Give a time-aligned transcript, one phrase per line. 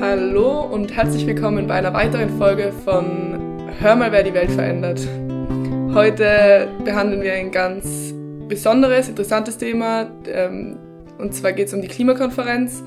[0.00, 5.00] Hallo und herzlich willkommen bei einer weiteren Folge von Hör mal, wer die Welt verändert.
[5.94, 8.12] Heute behandeln wir ein ganz
[8.48, 10.10] besonderes, interessantes Thema.
[10.26, 10.78] Ähm,
[11.18, 12.82] und zwar geht es um die Klimakonferenz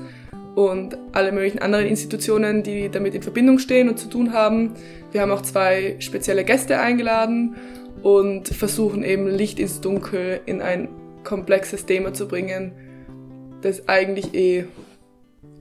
[0.54, 4.74] und alle möglichen anderen Institutionen, die damit in Verbindung stehen und zu tun haben.
[5.10, 7.56] Wir haben auch zwei spezielle Gäste eingeladen
[8.02, 10.88] und versuchen eben Licht ins Dunkel in ein
[11.24, 12.72] komplexes Thema zu bringen,
[13.62, 14.64] das eigentlich eh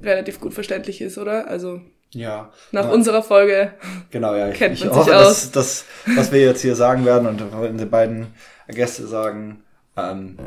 [0.01, 1.47] relativ gut verständlich ist, oder?
[1.47, 2.51] Also ja.
[2.71, 2.91] Nach ja.
[2.91, 3.73] unserer Folge
[4.11, 5.11] genau, ja, ich, kennt man ich hoffe.
[5.11, 8.27] Dass, dass, was wir jetzt hier sagen werden und wenn die beiden
[8.67, 9.63] Gäste sagen,
[9.95, 10.37] ähm,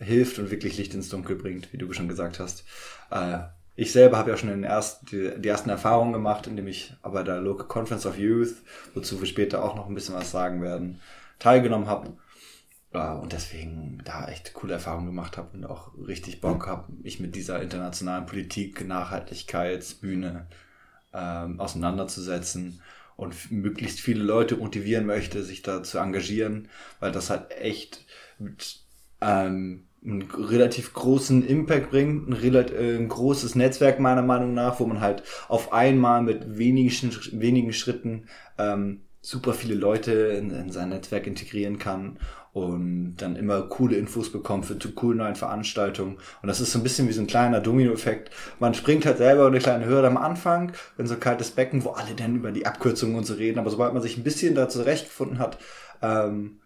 [0.00, 2.64] hilft und wirklich Licht ins Dunkel bringt, wie du schon gesagt hast.
[3.10, 3.38] Äh,
[3.74, 7.22] ich selber habe ja schon den ersten, die, die, ersten Erfahrungen gemacht, indem ich aber
[7.22, 8.56] der Local Conference of Youth,
[8.94, 11.00] wozu wir später auch noch ein bisschen was sagen werden,
[11.38, 12.12] teilgenommen habe.
[12.90, 17.34] Und deswegen da echt coole Erfahrungen gemacht habe und auch richtig Bock habe, mich mit
[17.34, 20.46] dieser internationalen Politik, Nachhaltigkeitsbühne
[21.12, 22.80] ähm, auseinanderzusetzen
[23.16, 26.68] und möglichst viele Leute motivieren möchte, sich da zu engagieren,
[27.00, 28.06] weil das halt echt
[28.38, 28.80] mit
[29.20, 34.80] ähm, einen relativ großen Impact bringt, ein relativ äh, ein großes Netzwerk meiner Meinung nach,
[34.80, 40.70] wo man halt auf einmal mit wenigen, wenigen Schritten ähm, super viele Leute in, in
[40.70, 42.18] sein Netzwerk integrieren kann
[42.52, 46.18] und dann immer coole Infos bekommt für coole neue Veranstaltungen.
[46.42, 48.30] Und das ist so ein bisschen wie so ein kleiner Domino-Effekt.
[48.58, 51.90] Man springt halt selber eine kleine Hürde am Anfang, wenn so ein kaltes Becken, wo
[51.90, 53.58] alle dann über die Abkürzungen und so reden.
[53.58, 55.58] Aber sobald man sich ein bisschen da zurechtgefunden hat,
[56.02, 56.60] ähm,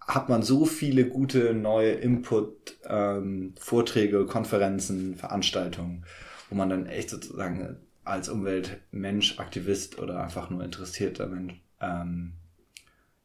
[0.00, 6.04] hat man so viele gute neue Input, ähm, Vorträge, Konferenzen, Veranstaltungen,
[6.50, 12.34] wo man dann echt sozusagen als Umweltmensch, Aktivist oder einfach nur interessierter Mensch ähm,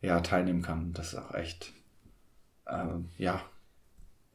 [0.02, 0.94] ja, teilnehmen kann.
[0.94, 1.72] Das ist auch echt,
[2.70, 3.42] ähm, ja.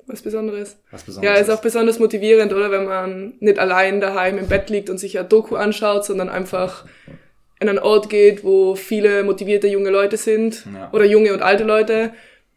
[0.06, 0.76] Was Besonderes.
[0.90, 1.36] Was Besonderes.
[1.36, 2.70] Ja, ist auch besonders motivierend, oder?
[2.70, 6.84] Wenn man nicht allein daheim im Bett liegt und sich ein Doku anschaut, sondern einfach
[7.60, 10.90] in einen Ort geht, wo viele motivierte junge Leute sind Ja.
[10.92, 12.12] oder junge und alte Leute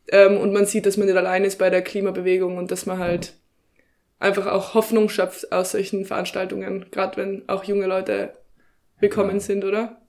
[0.09, 2.97] ähm, und man sieht, dass man nicht allein ist bei der Klimabewegung und dass man
[3.00, 3.34] halt
[4.19, 8.34] einfach auch Hoffnung schöpft aus solchen Veranstaltungen, gerade wenn auch junge Leute
[9.00, 9.40] willkommen Genau.
[9.41, 10.01] sind, oder?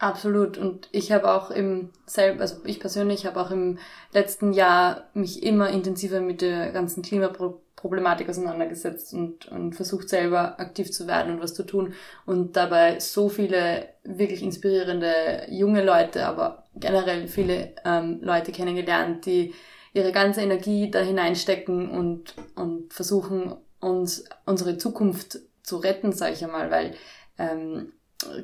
[0.00, 0.56] Absolut.
[0.56, 3.78] Und ich habe auch im selb, also ich persönlich habe auch im
[4.14, 10.90] letzten Jahr mich immer intensiver mit der ganzen Klimaproblematik auseinandergesetzt und, und versucht selber aktiv
[10.90, 11.92] zu werden und was zu tun.
[12.24, 19.52] Und dabei so viele wirklich inspirierende junge Leute, aber generell viele ähm, Leute kennengelernt, die
[19.92, 26.42] ihre ganze Energie da hineinstecken und, und versuchen, uns unsere Zukunft zu retten, sage ich
[26.42, 26.94] einmal, weil
[27.38, 27.92] ähm,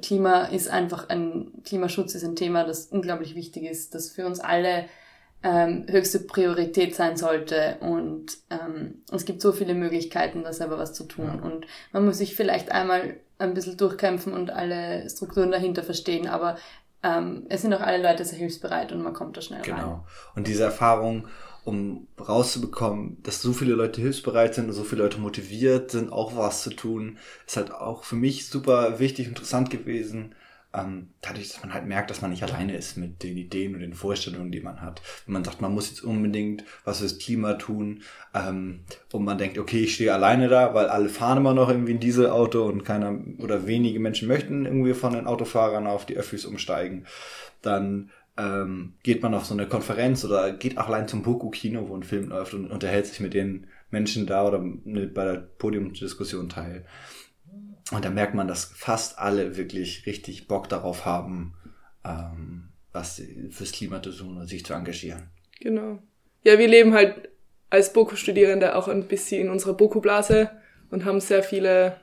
[0.03, 4.41] Klima ist einfach ein, Klimaschutz ist ein Thema, das unglaublich wichtig ist, das für uns
[4.41, 4.87] alle
[5.43, 7.77] ähm, höchste Priorität sein sollte.
[7.81, 11.41] Und ähm, es gibt so viele Möglichkeiten, da selber was zu tun.
[11.41, 11.49] Ja.
[11.49, 16.57] Und man muss sich vielleicht einmal ein bisschen durchkämpfen und alle Strukturen dahinter verstehen, aber
[17.03, 19.77] ähm, es sind auch alle Leute sehr hilfsbereit und man kommt da schnell rein.
[19.77, 20.05] Genau.
[20.35, 21.29] Und diese Erfahrung,
[21.67, 26.37] um rauszubekommen, dass so viele Leute hilfsbereit sind und so viele Leute motiviert sind, auch
[26.37, 30.37] was zu tun, ist halt auch für mich super wichtig, interessant gewesen.
[30.73, 33.81] Ähm, dadurch, dass man halt merkt, dass man nicht alleine ist mit den Ideen und
[33.81, 35.03] den Vorstellungen, die man hat.
[35.25, 38.03] Wenn man sagt, man muss jetzt unbedingt was fürs Klima tun
[38.33, 41.95] ähm, und man denkt, okay, ich stehe alleine da, weil alle fahren immer noch irgendwie
[41.95, 46.45] ein Dieselauto und keiner oder wenige Menschen möchten irgendwie von den Autofahrern auf die Öffis
[46.45, 47.07] umsteigen,
[47.61, 51.97] dann ähm, geht man auf so eine Konferenz oder geht auch allein zum Boku-Kino, wo
[51.97, 56.49] ein Film läuft und unterhält sich mit den Menschen da oder mit, bei der Podiumsdiskussion
[56.49, 56.85] teil.
[57.93, 61.55] Und da merkt man, dass fast alle wirklich richtig Bock darauf haben,
[62.05, 65.31] ähm, was fürs Klima zu tun und sich zu engagieren.
[65.61, 66.03] Genau.
[66.43, 67.31] Ja, wir leben halt
[67.71, 70.51] als Boku-Studierende auch ein bisschen in unserer Boku-Blase
[70.91, 72.01] und haben sehr viele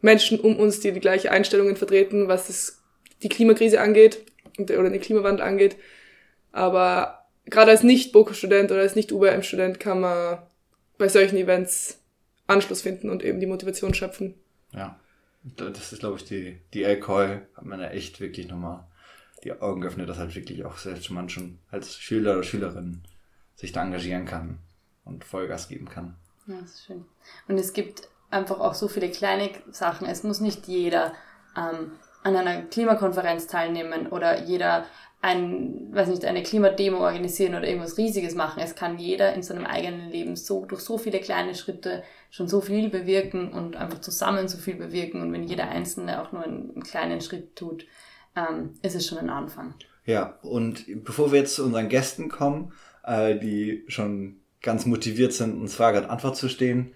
[0.00, 2.82] Menschen um uns, die die gleiche Einstellungen vertreten, was das,
[3.22, 4.24] die Klimakrise angeht
[4.58, 5.76] oder den Klimawandel angeht.
[6.52, 10.38] Aber gerade als Nicht-Boku-Student oder als Nicht-UBM-Student kann man
[10.98, 11.98] bei solchen Events
[12.46, 14.34] Anschluss finden und eben die Motivation schöpfen.
[14.72, 14.98] Ja.
[15.56, 18.84] Das ist, glaube ich, die, die Alcohol hat man ja echt wirklich nochmal
[19.42, 23.02] die Augen geöffnet, dass halt wirklich auch selbst man schon als Schüler oder Schülerin
[23.56, 24.58] sich da engagieren kann
[25.04, 26.14] und Vollgas geben kann.
[26.46, 27.04] Ja, das ist schön.
[27.48, 30.06] Und es gibt einfach auch so viele kleine Sachen.
[30.06, 31.12] Es muss nicht jeder
[31.56, 34.84] ähm, an einer Klimakonferenz teilnehmen oder jeder
[35.22, 38.60] ein, weiß nicht, eine Klimademo organisieren oder irgendwas Riesiges machen.
[38.60, 42.60] Es kann jeder in seinem eigenen Leben so durch so viele kleine Schritte schon so
[42.60, 45.22] viel bewirken und einfach zusammen so viel bewirken.
[45.22, 47.86] Und wenn jeder Einzelne auch nur einen, einen kleinen Schritt tut,
[48.34, 49.74] ähm, ist es schon ein Anfang.
[50.06, 52.72] Ja, und bevor wir jetzt zu unseren Gästen kommen,
[53.04, 56.94] äh, die schon ganz motiviert sind, uns Frage und Antwort zu stehen,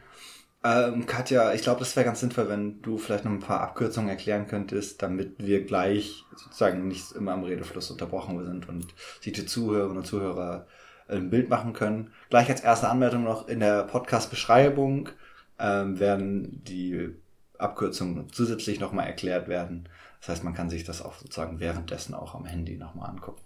[0.66, 4.08] Ähm, Katja, ich glaube, das wäre ganz sinnvoll, wenn du vielleicht noch ein paar Abkürzungen
[4.08, 8.86] erklären könntest, damit wir gleich sozusagen nicht immer am Redefluss unterbrochen sind und
[9.20, 10.66] sich die Zuhörerinnen und Zuhörer
[11.08, 12.10] ein Bild machen können.
[12.30, 15.10] Gleich als erste Anmerkung noch in der Podcast-Beschreibung
[15.60, 17.14] ähm, werden die
[17.58, 19.88] Abkürzungen zusätzlich nochmal erklärt werden.
[20.18, 23.40] Das heißt, man kann sich das auch sozusagen währenddessen auch am Handy nochmal angucken.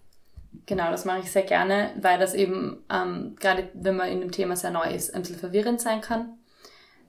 [0.64, 4.32] Genau, das mache ich sehr gerne, weil das eben, ähm, gerade wenn man in dem
[4.32, 6.39] Thema sehr neu ist, ein bisschen verwirrend sein kann.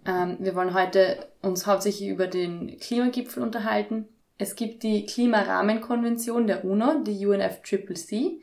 [0.06, 4.07] Ähm, wir wollen heute uns hauptsächlich über den Klimagipfel unterhalten.
[4.38, 8.42] Es gibt die Klimarahmenkonvention der UNO, die UNFCCC.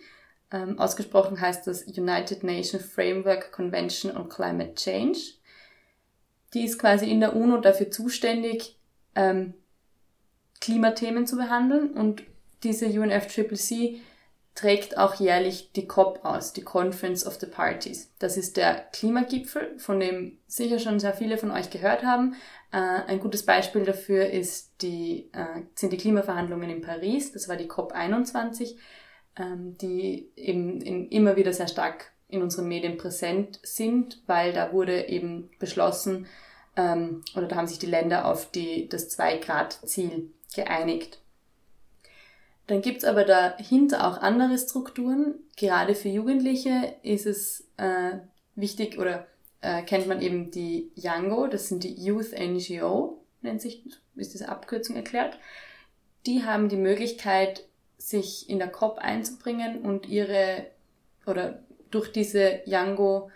[0.50, 5.18] Ähm, ausgesprochen heißt das United Nations Framework Convention on Climate Change.
[6.54, 8.78] Die ist quasi in der UNO dafür zuständig,
[9.14, 9.54] ähm,
[10.60, 12.22] Klimathemen zu behandeln und
[12.62, 14.00] diese UNFCCC
[14.58, 18.12] trägt auch jährlich die COP aus, die Conference of the Parties.
[18.18, 22.34] Das ist der Klimagipfel, von dem sicher schon sehr viele von euch gehört haben.
[22.72, 27.54] Äh, ein gutes Beispiel dafür ist die, äh, sind die Klimaverhandlungen in Paris, das war
[27.54, 28.76] die COP 21,
[29.38, 34.72] ähm, die eben in, immer wieder sehr stark in unseren Medien präsent sind, weil da
[34.72, 36.26] wurde eben beschlossen,
[36.76, 41.20] ähm, oder da haben sich die Länder auf die, das 2-Grad-Ziel geeinigt.
[42.68, 45.34] Dann gibt's aber dahinter auch andere Strukturen.
[45.56, 48.18] Gerade für Jugendliche ist es äh,
[48.54, 49.26] wichtig oder
[49.62, 53.84] äh, kennt man eben die Yango, das sind die Youth NGO, nennt sich,
[54.16, 55.38] ist diese Abkürzung erklärt.
[56.26, 57.64] Die haben die Möglichkeit,
[57.96, 60.66] sich in der COP einzubringen und ihre,
[61.26, 63.30] oder durch diese Yango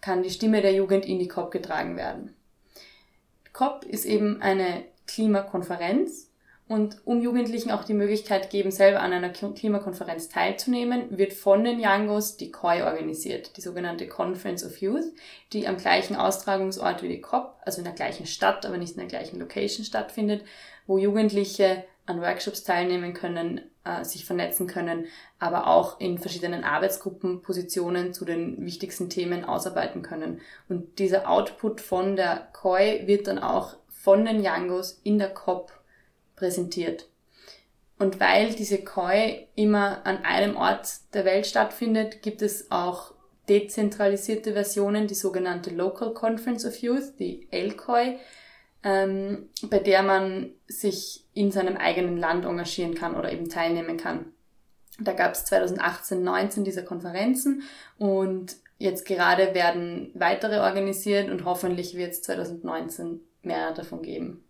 [0.00, 2.34] kann die Stimme der Jugend in die COP getragen werden.
[3.52, 6.27] COP ist eben eine Klimakonferenz,
[6.68, 11.80] und um Jugendlichen auch die Möglichkeit geben, selber an einer Klimakonferenz teilzunehmen, wird von den
[11.82, 15.06] Youngos die COI organisiert, die sogenannte Conference of Youth,
[15.54, 18.98] die am gleichen Austragungsort wie die COP, also in der gleichen Stadt, aber nicht in
[18.98, 20.44] der gleichen Location stattfindet,
[20.86, 25.06] wo Jugendliche an Workshops teilnehmen können, äh, sich vernetzen können,
[25.38, 30.40] aber auch in verschiedenen Arbeitsgruppen Positionen zu den wichtigsten Themen ausarbeiten können.
[30.68, 35.77] Und dieser Output von der COI wird dann auch von den Youngos in der COP
[36.38, 37.08] präsentiert.
[37.98, 43.12] Und weil diese Koi immer an einem Ort der Welt stattfindet, gibt es auch
[43.48, 48.18] dezentralisierte Versionen, die sogenannte Local Conference of Youth, die LCOI,
[48.84, 54.32] ähm, bei der man sich in seinem eigenen Land engagieren kann oder eben teilnehmen kann.
[55.00, 57.62] Da gab es 2018, 19 dieser Konferenzen
[57.98, 64.44] und jetzt gerade werden weitere organisiert und hoffentlich wird es 2019 mehr davon geben.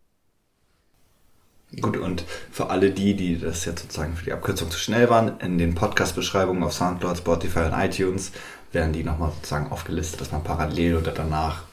[1.80, 5.38] Gut, und für alle die, die das jetzt sozusagen für die Abkürzung zu schnell waren,
[5.40, 8.32] in den Podcast-Beschreibungen auf Soundcloud, Spotify und iTunes
[8.72, 11.64] werden die nochmal sozusagen aufgelistet, dass man parallel oder danach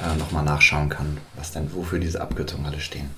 [0.00, 3.10] äh, nochmal nachschauen kann, was denn wofür diese Abkürzungen alle stehen.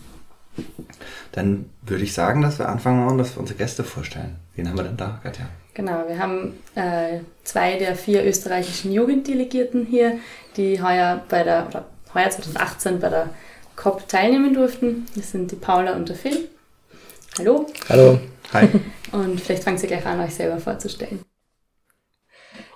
[1.32, 4.36] Dann würde ich sagen, dass wir anfangen wollen, dass wir unsere Gäste vorstellen.
[4.54, 5.46] Wen haben wir denn da, Katja?
[5.74, 10.18] Genau, wir haben äh, zwei der vier österreichischen Jugenddelegierten hier,
[10.56, 13.30] die heuer bei der, oder heuer 2018 bei der
[13.76, 15.06] COP teilnehmen durften.
[15.16, 16.48] Das sind die Paula und der Phil.
[17.38, 17.66] Hallo.
[17.88, 18.18] Hallo.
[18.52, 18.68] Hi.
[19.12, 21.22] Und vielleicht fangen Sie gleich an, euch selber vorzustellen.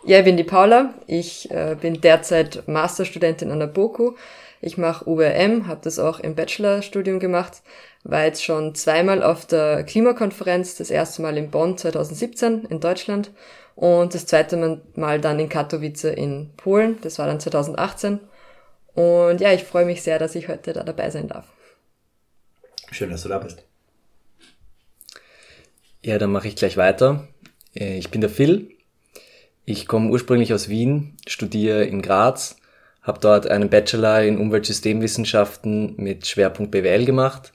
[0.04, 0.94] Ja, ich bin die Paula.
[1.06, 4.14] Ich äh, bin derzeit Masterstudentin an der BOKU.
[4.60, 7.62] Ich mache UWM, habe das auch im Bachelorstudium gemacht,
[8.02, 13.30] war jetzt schon zweimal auf der Klimakonferenz, das erste Mal in Bonn 2017 in Deutschland
[13.76, 18.18] und das zweite Mal dann in Katowice in Polen, das war dann 2018
[18.98, 21.46] und ja, ich freue mich sehr, dass ich heute da dabei sein darf.
[22.90, 23.62] Schön, dass du da bist.
[26.02, 27.28] Ja, dann mache ich gleich weiter.
[27.76, 28.70] Äh, ich bin der Phil.
[29.64, 32.56] Ich komme ursprünglich aus Wien, studiere in Graz,
[33.02, 37.52] habe dort einen Bachelor in Umweltsystemwissenschaften mit Schwerpunkt BWL gemacht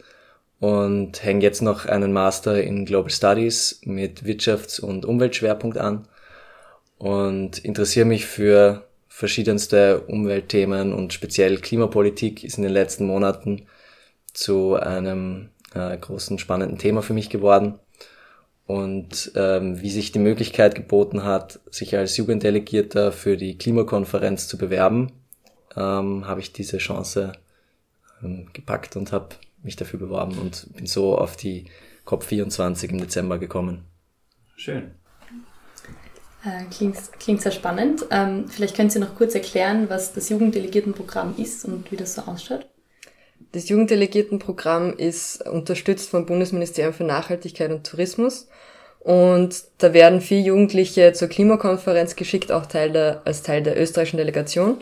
[0.61, 6.07] und hänge jetzt noch einen Master in Global Studies mit Wirtschafts- und Umweltschwerpunkt an
[6.99, 13.67] und interessiere mich für verschiedenste Umweltthemen und speziell Klimapolitik ist in den letzten Monaten
[14.33, 17.77] zu einem äh, großen spannenden Thema für mich geworden.
[18.65, 24.57] Und ähm, wie sich die Möglichkeit geboten hat, sich als Jugenddelegierter für die Klimakonferenz zu
[24.57, 25.11] bewerben,
[25.77, 27.33] ähm, habe ich diese Chance
[28.23, 31.65] ähm, gepackt und habe mich dafür beworben und bin so auf die
[32.07, 33.85] COP24 im Dezember gekommen.
[34.55, 34.95] Schön.
[36.45, 38.05] Äh, klingt, klingt sehr spannend.
[38.11, 42.23] Ähm, vielleicht können Sie noch kurz erklären, was das Jugenddelegiertenprogramm ist und wie das so
[42.23, 42.67] ausschaut.
[43.53, 48.47] Das Jugenddelegiertenprogramm ist unterstützt vom Bundesministerium für Nachhaltigkeit und Tourismus.
[48.99, 54.17] Und da werden vier Jugendliche zur Klimakonferenz geschickt, auch Teil der, als Teil der österreichischen
[54.17, 54.77] Delegation.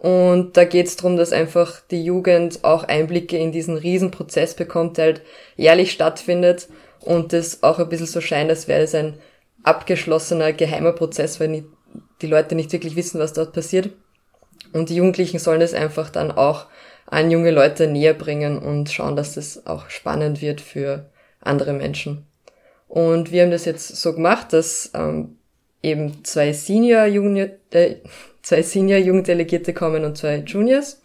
[0.00, 4.98] Und da geht es darum, dass einfach die Jugend auch Einblicke in diesen Riesenprozess bekommt,
[4.98, 5.22] der halt
[5.56, 6.68] jährlich stattfindet
[7.00, 9.14] und das auch ein bisschen so scheint, als wäre es ein
[9.64, 11.64] abgeschlossener geheimer Prozess, weil
[12.22, 13.90] die Leute nicht wirklich wissen, was dort passiert.
[14.72, 16.66] Und die Jugendlichen sollen das einfach dann auch
[17.06, 22.26] an junge Leute näher bringen und schauen, dass das auch spannend wird für andere Menschen.
[22.88, 25.36] Und wir haben das jetzt so gemacht, dass ähm,
[25.82, 27.96] eben zwei Senior äh,
[28.42, 31.02] zwei Senior Jugenddelegierte kommen und zwei Juniors.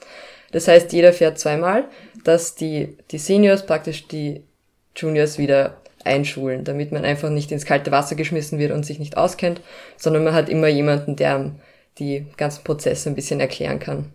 [0.52, 1.86] Das heißt, jeder fährt zweimal,
[2.24, 4.44] dass die, die Seniors praktisch die
[4.96, 9.18] Juniors wieder einschulen, damit man einfach nicht ins kalte Wasser geschmissen wird und sich nicht
[9.18, 9.62] auskennt,
[9.98, 11.52] sondern man hat immer jemanden, der
[11.98, 14.12] die ganzen Prozesse ein bisschen erklären kann.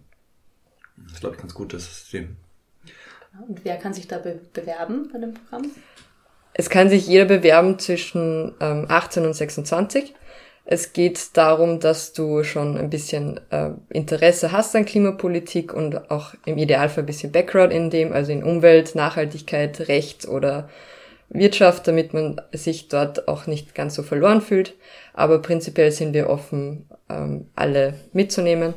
[0.97, 2.37] Das ist, glaube ich, ganz gut, das System.
[3.49, 5.71] Und wer kann sich da be bewerben bei dem Programm?
[6.55, 10.15] Es kann sich jeder bewerben zwischen ähm, 18 und 26.
[10.67, 16.35] Es geht darum, dass du schon ein bisschen äh, Interesse hast an Klimapolitik und auch
[16.47, 20.71] im Idealfall ein bisschen Background in dem, also in Umwelt, Nachhaltigkeit, Recht oder
[21.29, 24.75] Wirtschaft, damit man sich dort auch nicht ganz so verloren fühlt.
[25.13, 28.75] Aber prinzipiell sind wir offen, ähm, alle mitzunehmen.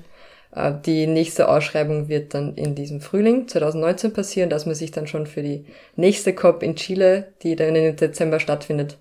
[0.55, 5.07] Äh, die nächste Ausschreibung wird dann in diesem Frühling 2019 passieren, dass man sich dann
[5.07, 8.97] schon für die nächste COP in Chile, die dann im Dezember stattfindet,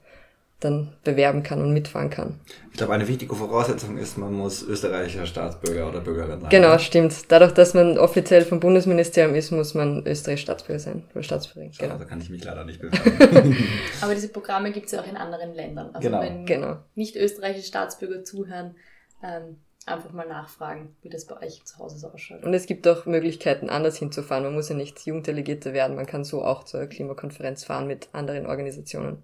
[0.60, 2.40] dann bewerben kann und mitfahren kann.
[2.70, 6.48] Ich glaube, eine wichtige Voraussetzung ist, man muss österreichischer Staatsbürger oder Bürgerin sein.
[6.48, 7.30] Genau, stimmt.
[7.30, 11.72] Dadurch, dass man offiziell vom Bundesministerium ist, muss man österreichischer Staatsbürger sein oder Staatsbürgerin.
[11.78, 11.98] Genau.
[11.98, 13.56] Da kann ich mich leider nicht bewerben.
[14.00, 15.94] Aber diese Programme gibt es ja auch in anderen Ländern.
[15.94, 16.20] Also Genau.
[16.22, 16.76] wenn Genau.
[16.94, 18.76] nicht österreichische Staatsbürger zuhören,
[19.22, 22.42] ähm, einfach mal nachfragen, wie das bei euch zu Hause so ausschaut.
[22.44, 24.44] Und es gibt auch Möglichkeiten, anders hinzufahren.
[24.44, 25.96] Man muss ja nicht Jugenddelegierte werden.
[25.96, 29.22] Man kann so auch zur Klimakonferenz fahren mit anderen Organisationen.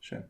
[0.00, 0.24] Schön.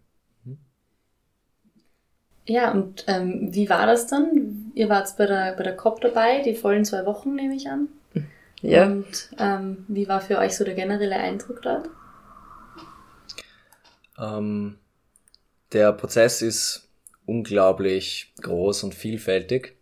[2.45, 4.73] Ja, und ähm, wie war das dann?
[4.75, 7.89] Ihr wart bei der, bei der COP dabei, die vollen zwei Wochen, nehme ich an.
[8.63, 8.87] Ja.
[8.87, 11.89] Und ähm, wie war für euch so der generelle Eindruck dort?
[14.19, 14.79] Ähm,
[15.73, 16.89] der Prozess ist
[17.27, 19.77] unglaublich groß und vielfältig.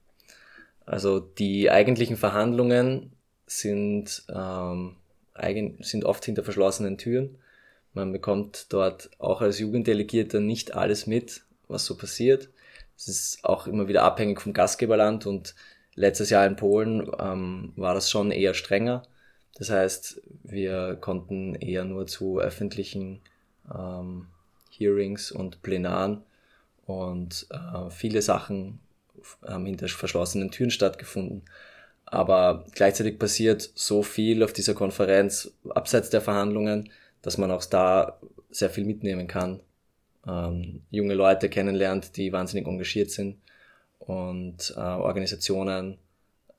[0.86, 3.12] Also die eigentlichen Verhandlungen
[3.46, 4.96] sind, ähm,
[5.34, 7.38] eigen, sind oft hinter verschlossenen Türen.
[7.92, 12.48] Man bekommt dort auch als Jugenddelegierter nicht alles mit, was so passiert.
[12.96, 15.54] Es ist auch immer wieder abhängig vom Gastgeberland und
[15.94, 19.02] letztes Jahr in Polen ähm, war das schon eher strenger.
[19.54, 23.20] Das heißt, wir konnten eher nur zu öffentlichen
[23.74, 24.26] ähm,
[24.70, 26.22] Hearings und Plenaren
[26.86, 28.80] und äh, viele Sachen
[29.46, 31.42] haben hinter verschlossenen Türen stattgefunden.
[32.06, 36.90] Aber gleichzeitig passiert so viel auf dieser Konferenz abseits der Verhandlungen,
[37.22, 38.18] dass man auch da
[38.50, 39.60] sehr viel mitnehmen kann.
[40.26, 43.38] Ähm, junge Leute kennenlernt, die wahnsinnig engagiert sind
[43.98, 45.98] und äh, Organisationen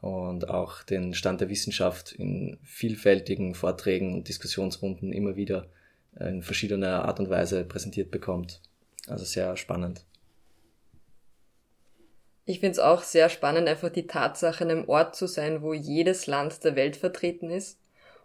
[0.02, 5.68] und auch den Stand der Wissenschaft in vielfältigen Vorträgen und Diskussionsrunden immer wieder
[6.20, 8.62] in verschiedener Art und Weise präsentiert bekommt.
[9.08, 10.04] Also sehr spannend.
[12.46, 16.28] Ich finde es auch sehr spannend, einfach die Tatsache, einem Ort zu sein, wo jedes
[16.28, 17.80] Land der Welt vertreten ist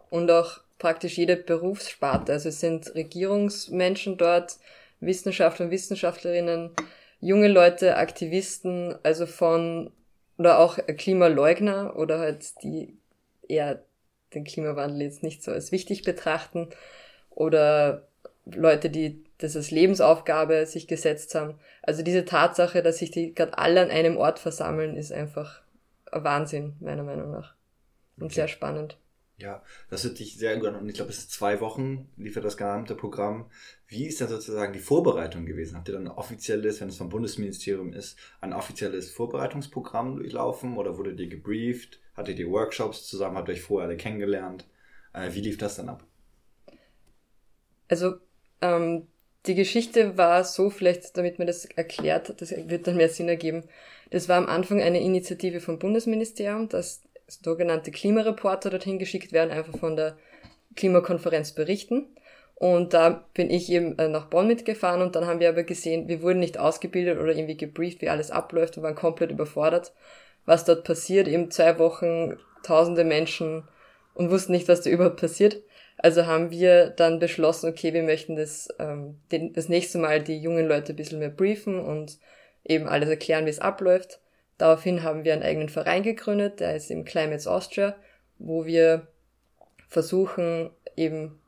[0.09, 2.33] und auch praktisch jede Berufssparte.
[2.33, 4.57] Also es sind Regierungsmenschen dort,
[4.99, 6.71] Wissenschaftler und Wissenschaftlerinnen,
[7.19, 9.91] junge Leute, Aktivisten, also von,
[10.37, 12.97] oder auch Klimaleugner oder halt die
[13.47, 13.83] eher
[14.33, 16.69] den Klimawandel jetzt nicht so als wichtig betrachten
[17.29, 18.07] oder
[18.45, 21.59] Leute, die das als Lebensaufgabe sich gesetzt haben.
[21.83, 25.61] Also diese Tatsache, dass sich die gerade alle an einem Ort versammeln, ist einfach
[26.11, 27.53] ein Wahnsinn, meiner Meinung nach.
[28.17, 28.35] Und Okay.
[28.35, 28.97] sehr spannend.
[29.39, 30.75] Ja, das hört sich sehr gut an.
[30.75, 33.51] Und ich glaube, es ist zwei Wochen, liefert das gesamte Programm.
[33.87, 35.75] Wie ist dann sozusagen die Vorbereitung gewesen?
[35.77, 40.97] Habt ihr dann ein offizielles, wenn es vom Bundesministerium ist, ein offizielles Vorbereitungsprogramm durchlaufen oder
[40.97, 41.99] wurdet ihr gebrieft?
[42.15, 43.37] Hattet ihr Workshops zusammen?
[43.37, 44.65] Habt ihr euch vorher alle kennengelernt?
[45.13, 46.03] Äh, wie lief das dann ab?
[47.89, 48.15] Also
[48.61, 49.07] ähm,
[49.45, 53.63] die Geschichte war so, vielleicht damit man das erklärt, das wird dann mehr Sinn ergeben.
[54.09, 59.77] Das war am Anfang eine Initiative vom Bundesministerium, dass sogenannte Klimareporter dorthin geschickt werden, einfach
[59.77, 60.17] von der
[60.75, 62.07] Klimakonferenz berichten.
[62.55, 66.07] Und da bin ich eben äh, nach Bonn mitgefahren und dann haben wir aber gesehen,
[66.07, 69.93] wir wurden nicht ausgebildet oder irgendwie gebrieft, wie alles abläuft und waren komplett überfordert,
[70.45, 71.27] was dort passiert.
[71.27, 73.67] Eben zwei Wochen, tausende Menschen
[74.15, 75.61] und wussten nicht, was da überhaupt passiert.
[75.97, 80.39] Also haben wir dann beschlossen, okay, wir möchten das, ähm, den, das nächste Mal die
[80.39, 82.17] jungen Leute ein bisschen mehr briefen und
[82.63, 84.19] eben alles erklären, wie es abläuft.
[84.57, 87.95] Daraufhin haben wir einen eigenen Verein gegründet, der ist im Climates Austria,
[88.39, 89.07] wo wir
[89.87, 91.39] versuchen, eben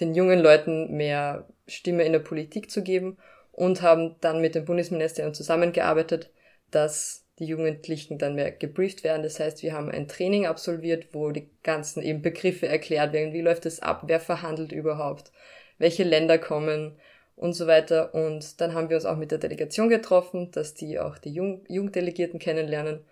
[0.00, 3.18] den jungen Leuten mehr Stimme in der Politik zu geben
[3.52, 6.30] und haben dann mit dem Bundesministerium zusammengearbeitet,
[6.70, 9.22] dass die Jugendlichen dann mehr gebrieft werden.
[9.22, 13.32] Das heißt, wir haben ein Training absolviert, wo die ganzen eben Begriffe erklärt werden.
[13.32, 14.04] Wie läuft es ab?
[14.06, 15.32] Wer verhandelt überhaupt?
[15.78, 16.96] Welche Länder kommen?
[17.36, 18.14] Und so weiter.
[18.14, 21.64] Und dann haben wir uns auch mit der Delegation getroffen, dass die auch die Jung
[21.68, 23.04] Jugenddelegierten kennenlernen.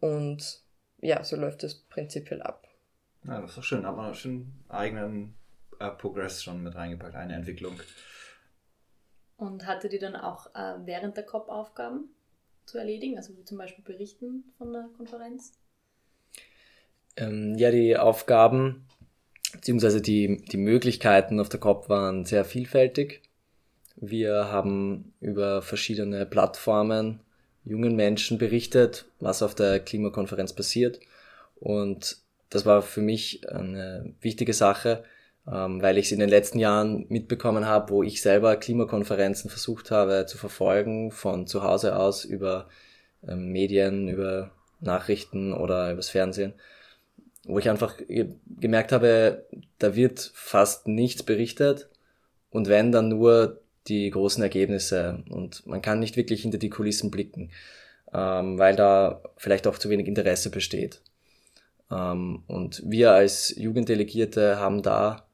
[0.00, 0.62] Und
[1.00, 2.68] ja, so läuft es prinzipiell ab.
[3.24, 3.86] Ja, das ist doch schön.
[3.86, 5.34] Hat man schon eigenen
[5.80, 7.80] äh, Progress schon mit reingepackt, eine Entwicklung.
[9.36, 12.10] Und hatte die dann auch äh, während der COP Aufgaben
[12.66, 15.52] zu erledigen, also zum Beispiel berichten von der Konferenz?
[17.16, 18.86] Ähm, ja, die Aufgaben
[19.52, 23.22] beziehungsweise die, die Möglichkeiten auf der COP waren sehr vielfältig.
[24.10, 27.20] Wir haben über verschiedene Plattformen
[27.64, 31.00] jungen Menschen berichtet, was auf der Klimakonferenz passiert.
[31.56, 32.18] Und
[32.50, 35.04] das war für mich eine wichtige Sache,
[35.50, 39.90] ähm, weil ich es in den letzten Jahren mitbekommen habe, wo ich selber Klimakonferenzen versucht
[39.90, 42.68] habe zu verfolgen, von zu Hause aus über
[43.26, 46.54] ähm, Medien, über Nachrichten oder übers Fernsehen,
[47.46, 47.96] wo ich einfach
[48.58, 49.46] gemerkt habe,
[49.78, 51.88] da wird fast nichts berichtet
[52.50, 57.10] und wenn dann nur die großen Ergebnisse und man kann nicht wirklich hinter die Kulissen
[57.10, 57.50] blicken,
[58.12, 61.00] ähm, weil da vielleicht auch zu wenig Interesse besteht.
[61.90, 65.26] und wir als Jugenddelegierte haben da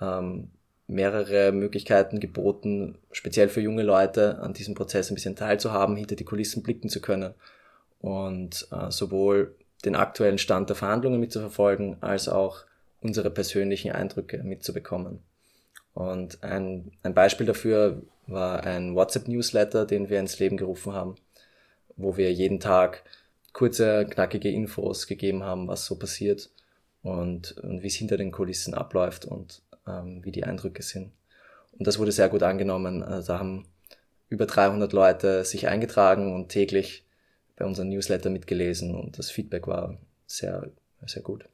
[0.00, 0.50] ähm,
[0.86, 6.24] mehrere Möglichkeiten geboten, speziell für junge Leute an diesem Prozess ein bisschen teilzuhaben, hinter die
[6.24, 7.34] Kulissen blicken zu können
[8.00, 12.64] und äh, sowohl den aktuellen Stand der Verhandlungen mitzuverfolgen, als auch
[13.00, 15.20] unsere persönlichen Eindrücke mitzubekommen.
[15.94, 21.14] Und ein, ein Beispiel dafür war ein WhatsApp-Newsletter, den wir ins Leben gerufen haben,
[21.96, 23.04] wo wir jeden Tag
[23.52, 26.50] kurze, knackige Infos gegeben haben, was so passiert
[27.02, 31.12] und, und wie es hinter den Kulissen abläuft und ähm, wie die Eindrücke sind.
[31.78, 33.02] Und das wurde sehr gut angenommen.
[33.02, 33.66] Also da haben
[34.28, 37.04] über 300 Leute sich eingetragen und täglich
[37.56, 39.96] bei unserem Newsletter mitgelesen und das Feedback war
[40.26, 40.70] sehr,
[41.06, 41.44] sehr gut.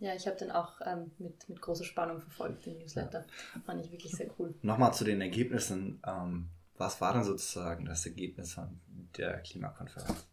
[0.00, 3.24] Ja, ich habe den auch ähm, mit, mit großer Spannung verfolgt, den Newsletter.
[3.54, 3.60] Ja.
[3.64, 4.54] Fand ich wirklich sehr cool.
[4.62, 6.00] Nochmal zu den Ergebnissen.
[6.06, 8.80] Ähm, was war denn sozusagen das Ergebnis von
[9.16, 10.26] der Klimakonferenz?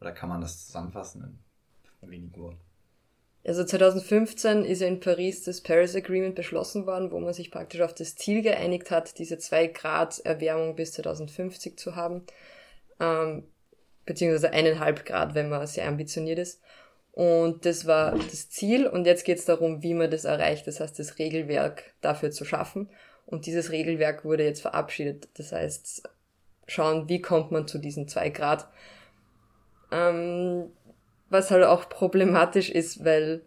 [0.00, 1.40] Oder kann man das zusammenfassen
[2.02, 2.60] in wenigen Worten?
[3.46, 7.82] Also 2015 ist ja in Paris das Paris Agreement beschlossen worden, wo man sich praktisch
[7.82, 12.24] auf das Ziel geeinigt hat, diese zwei Grad Erwärmung bis 2050 zu haben,
[13.00, 13.44] ähm,
[14.06, 16.62] beziehungsweise eineinhalb Grad, wenn man sehr ambitioniert ist.
[17.14, 20.80] Und das war das Ziel und jetzt geht es darum, wie man das erreicht, das
[20.80, 22.90] heißt das Regelwerk dafür zu schaffen.
[23.24, 25.28] Und dieses Regelwerk wurde jetzt verabschiedet.
[25.34, 26.02] Das heißt,
[26.66, 28.68] schauen, wie kommt man zu diesen zwei Grad.
[29.92, 30.72] Ähm,
[31.30, 33.42] was halt auch problematisch ist, weil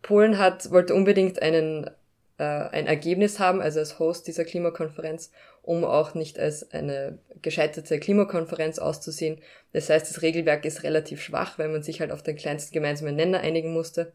[0.00, 1.90] Polen hat, wollte unbedingt einen,
[2.38, 5.30] äh, ein Ergebnis haben, also als Host dieser Klimakonferenz,
[5.66, 9.42] um auch nicht als eine gescheiterte Klimakonferenz auszusehen.
[9.74, 13.14] Das heißt, das Regelwerk ist relativ schwach, weil man sich halt auf den kleinsten gemeinsamen
[13.14, 14.12] Nenner einigen musste.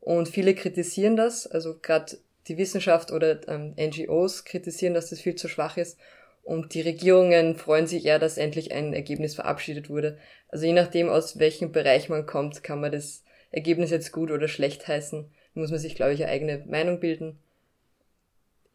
[0.00, 2.16] Und viele kritisieren das, also gerade
[2.48, 5.98] die Wissenschaft oder ähm, NGOs kritisieren, dass das viel zu schwach ist
[6.46, 10.16] und die Regierungen freuen sich eher, dass endlich ein Ergebnis verabschiedet wurde.
[10.48, 14.46] Also je nachdem, aus welchem Bereich man kommt, kann man das Ergebnis jetzt gut oder
[14.46, 15.24] schlecht heißen.
[15.54, 17.40] Da muss man sich, glaube ich, eine eigene Meinung bilden.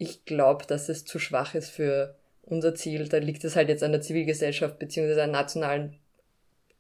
[0.02, 3.08] Ich glaube, dass es zu schwach ist für unser Ziel.
[3.08, 6.00] Da liegt es halt jetzt an der Zivilgesellschaft beziehungsweise an nationalen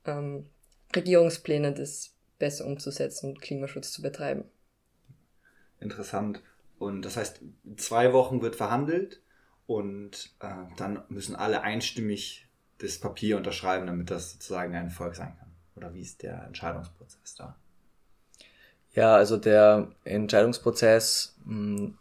[0.06, 0.48] ähm,
[0.96, 4.46] Regierungsplänen, das besser umzusetzen und Klimaschutz zu betreiben.
[5.80, 6.42] Interessant.
[6.80, 7.42] Und das heißt,
[7.78, 9.22] zwei Wochen wird verhandelt
[9.68, 12.48] und äh, dann müssen alle einstimmig
[12.80, 15.52] das Papier unterschreiben, damit das sozusagen ein Erfolg sein kann.
[15.76, 17.56] Oder wie ist der Entscheidungsprozess da?
[18.94, 21.98] Ja, also der Entscheidungsprozess mh, hm,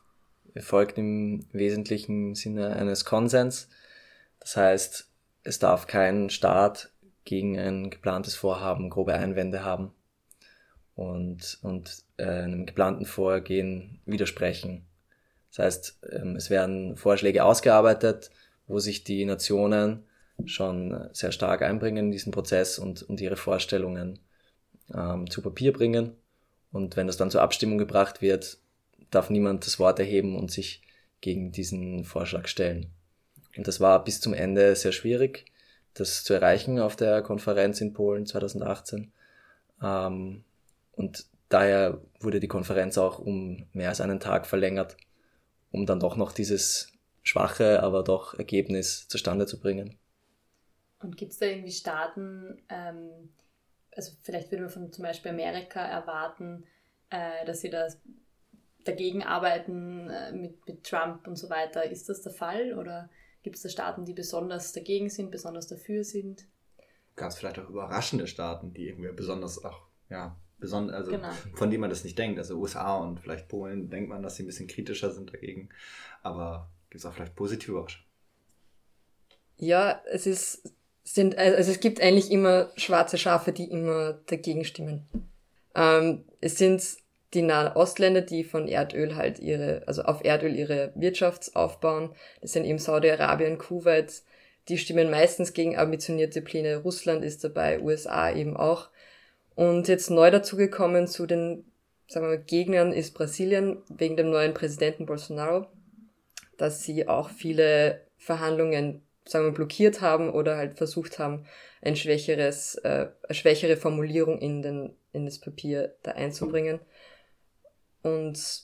[0.54, 3.68] erfolgt im wesentlichen Sinne eines Konsens.
[4.38, 5.10] Das heißt,
[5.42, 6.90] es darf kein Staat
[7.24, 9.92] gegen ein geplantes Vorhaben grobe Einwände haben
[10.94, 14.86] und, und äh, einem geplanten Vorgehen widersprechen.
[15.50, 18.30] Das heißt, ähm, es werden Vorschläge ausgearbeitet,
[18.66, 20.04] wo sich die Nationen
[20.46, 24.20] schon sehr stark einbringen in diesen Prozess und, und ihre Vorstellungen
[24.94, 26.12] ähm, zu Papier bringen.
[26.72, 28.58] Und wenn das dann zur Abstimmung gebracht wird,
[29.10, 30.82] darf niemand das Wort erheben und sich
[31.20, 32.90] gegen diesen Vorschlag stellen.
[33.56, 35.46] Und das war bis zum Ende sehr schwierig,
[35.94, 39.12] das zu erreichen auf der Konferenz in Polen 2018.
[39.82, 40.44] Ähm,
[40.92, 44.96] und daher wurde die Konferenz auch um mehr als einen Tag verlängert
[45.70, 46.92] um dann doch noch dieses
[47.22, 49.98] schwache, aber doch Ergebnis zustande zu bringen.
[50.98, 53.32] Und gibt es da irgendwie Staaten, ähm,
[53.94, 56.64] also vielleicht würde man von zum Beispiel Amerika erwarten,
[57.10, 57.88] äh, dass sie da
[58.84, 61.90] dagegen arbeiten äh, mit, mit Trump und so weiter.
[61.90, 63.08] Ist das der Fall oder
[63.42, 66.46] gibt es da Staaten, die besonders dagegen sind, besonders dafür sind?
[67.16, 71.28] gab es vielleicht auch überraschende Staaten, die irgendwie besonders auch, ja, besonders, also Genau.
[71.54, 72.38] von denen man das nicht denkt.
[72.38, 75.68] Also USA und vielleicht Polen denkt man, dass sie ein bisschen kritischer sind dagegen.
[76.22, 78.06] Aber gibt es auch vielleicht positive Überraschungen.
[79.58, 80.72] Ja, es ist,
[81.04, 85.06] sind, also es gibt eigentlich immer schwarze Schafe, die immer dagegen stimmen.
[85.74, 86.82] Ähm, es sind
[87.34, 92.14] die Nahen Ostländer, die von Erdöl halt ihre, also auf Erdöl ihre Wirtschaft aufbauen.
[92.40, 94.22] Das sind eben Saudi-Arabien, Kuwait.
[94.68, 96.78] Die stimmen meistens gegen ambitionierte Pläne.
[96.78, 98.88] Russland ist dabei, USA eben auch.
[99.54, 101.64] Und jetzt neu dazugekommen zu den,
[102.08, 105.66] sagen wir mal, Gegnern ist Brasilien wegen dem neuen Präsidenten Bolsonaro,
[106.56, 111.46] dass sie auch viele Verhandlungen sagen wir, blockiert haben oder halt versucht haben,
[111.82, 116.80] ein schwächeres, äh, eine schwächere Formulierung in, den, in das Papier da einzubringen.
[118.02, 118.62] Und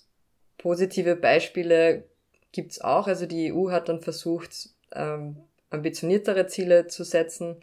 [0.58, 2.04] positive Beispiele
[2.52, 3.06] gibt's auch.
[3.06, 5.36] Also die EU hat dann versucht, ähm,
[5.70, 7.62] ambitioniertere Ziele zu setzen.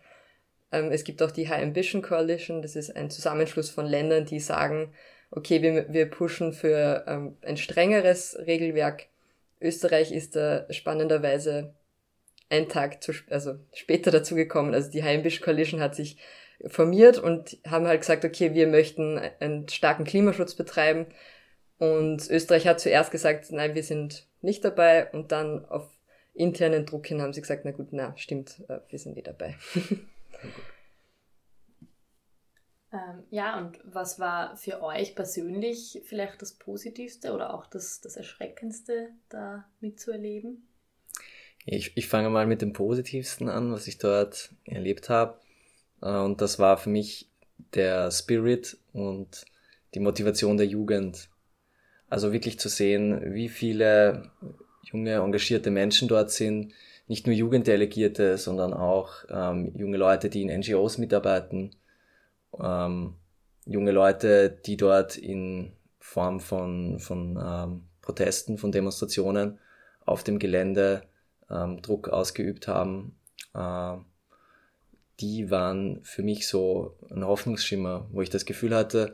[0.71, 2.61] Ähm, es gibt auch die High Ambition Coalition.
[2.61, 4.93] Das ist ein Zusammenschluss von Ländern, die sagen,
[5.31, 9.07] okay, wir, wir pushen für ähm, ein strengeres Regelwerk.
[9.59, 11.73] Österreich ist da spannenderweise
[12.49, 14.73] einen Tag zu, also später dazu gekommen.
[14.73, 16.17] Also die Heimbisch Coalition hat sich
[16.67, 21.07] formiert und haben halt gesagt, okay, wir möchten einen starken Klimaschutz betreiben.
[21.83, 25.11] Und Österreich hat zuerst gesagt, nein, wir sind nicht dabei.
[25.11, 25.89] Und dann auf
[26.33, 29.55] internen Druck hin haben sie gesagt, na gut, na, stimmt, äh, wir sind eh dabei.
[32.95, 38.17] Ähm, ja, und was war für euch persönlich vielleicht das Positivste oder auch das, das
[38.17, 40.67] Erschreckendste da mitzuerleben?
[41.65, 45.39] Ich, ich fange mal mit dem Positivsten an, was ich dort erlebt habe.
[46.03, 47.31] Äh, Und das war für mich
[47.73, 49.43] der Spirit und
[49.95, 51.29] die Motivation der Jugend.
[52.13, 54.29] Also wirklich zu sehen, wie viele
[54.83, 56.71] junge, engagierte Menschen dort sind.
[57.07, 61.71] Nicht nur Jugenddelegierte, sondern auch ähm, junge Leute, die in NGOs mitarbeiten.
[62.61, 63.15] Ähm,
[63.65, 69.57] junge Leute, die dort in Form von, von ähm, Protesten, von Demonstrationen
[70.05, 71.01] auf dem Gelände
[71.49, 73.15] ähm, Druck ausgeübt haben,
[73.55, 73.95] äh,
[75.19, 79.13] die waren für mich so ein Hoffnungsschimmer, wo ich das Gefühl hatte,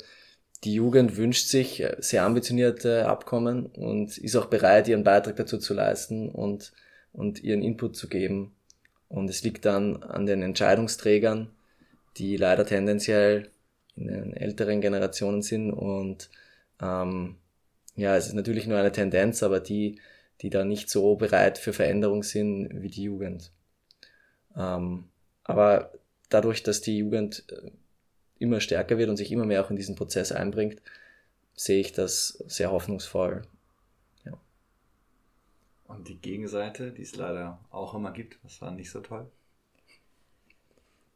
[0.63, 5.57] die Jugend wünscht sich äh, sehr ambitionierte Abkommen und ist auch bereit, ihren Beitrag dazu
[5.57, 6.73] zu leisten und,
[7.13, 8.53] und ihren Input zu geben.
[9.07, 11.49] Und es liegt dann an den Entscheidungsträgern,
[12.17, 13.49] die leider tendenziell
[13.95, 16.29] in den älteren Generationen sind und
[16.81, 17.35] ähm,
[17.95, 19.99] ja, es ist natürlich nur eine Tendenz, aber die,
[20.41, 23.51] die da nicht so bereit für Veränderung sind wie die Jugend.
[24.55, 25.05] Ähm,
[25.43, 25.91] aber
[26.29, 27.71] dadurch, dass die Jugend äh,
[28.39, 30.81] immer stärker wird und sich immer mehr auch in diesen Prozess einbringt,
[31.55, 33.43] sehe ich das sehr hoffnungsvoll.
[35.89, 39.25] Und die Gegenseite, die es leider auch immer gibt, was war nicht so toll?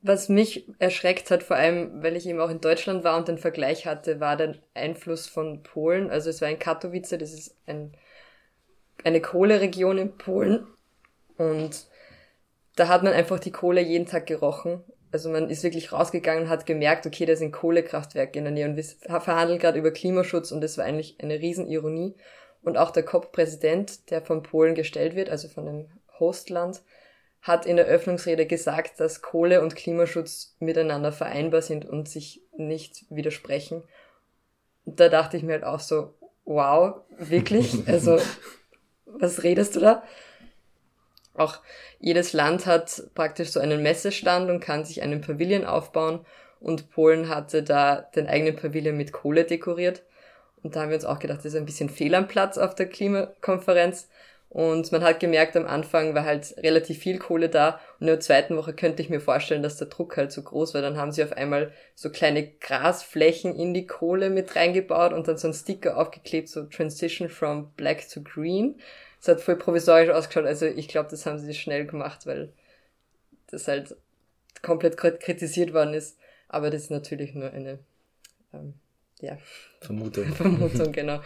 [0.01, 3.37] Was mich erschreckt hat, vor allem, weil ich eben auch in Deutschland war und den
[3.37, 6.09] Vergleich hatte, war der Einfluss von Polen.
[6.09, 7.93] Also es war in Katowice, das ist ein,
[9.03, 10.65] eine Kohleregion in Polen.
[11.37, 11.85] Und
[12.75, 14.83] da hat man einfach die Kohle jeden Tag gerochen.
[15.13, 18.65] Also man ist wirklich rausgegangen und hat gemerkt, okay, da sind Kohlekraftwerke in der Nähe
[18.65, 18.83] und wir
[19.21, 22.15] verhandeln gerade über Klimaschutz und das war eigentlich eine Riesenironie.
[22.63, 25.85] Und auch der COP-Präsident, der von Polen gestellt wird, also von dem
[26.19, 26.81] Hostland,
[27.43, 33.05] hat in der Öffnungsrede gesagt, dass Kohle und Klimaschutz miteinander vereinbar sind und sich nicht
[33.11, 33.83] widersprechen.
[34.85, 37.83] Da dachte ich mir halt auch so, wow, wirklich?
[37.87, 38.17] Also,
[39.05, 40.03] was redest du da?
[41.35, 41.59] Auch
[41.99, 46.25] jedes Land hat praktisch so einen Messestand und kann sich einen Pavillon aufbauen.
[46.59, 50.03] Und Polen hatte da den eigenen Pavillon mit Kohle dekoriert.
[50.61, 52.73] Und da haben wir uns auch gedacht, das ist ein bisschen fehl am Platz auf
[52.73, 54.07] der Klimakonferenz.
[54.53, 57.79] Und man hat gemerkt, am Anfang war halt relativ viel Kohle da.
[57.99, 60.75] Und in der zweiten Woche könnte ich mir vorstellen, dass der Druck halt so groß
[60.75, 60.83] war.
[60.83, 65.37] Dann haben sie auf einmal so kleine Grasflächen in die Kohle mit reingebaut und dann
[65.37, 68.75] so ein Sticker aufgeklebt, so Transition from Black to Green.
[69.23, 70.45] Das hat voll provisorisch ausgeschaut.
[70.45, 72.51] Also ich glaube, das haben sie schnell gemacht, weil
[73.47, 73.95] das halt
[74.61, 76.17] komplett kritisiert worden ist.
[76.49, 77.79] Aber das ist natürlich nur eine,
[78.53, 78.73] ähm,
[79.21, 79.37] ja,
[79.79, 80.25] Vermutung.
[80.35, 81.21] Vermutung, genau.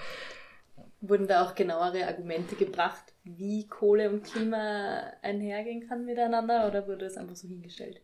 [1.02, 7.06] Wurden da auch genauere Argumente gebracht, wie Kohle und Klima einhergehen kann miteinander oder wurde
[7.06, 8.00] das einfach so hingestellt?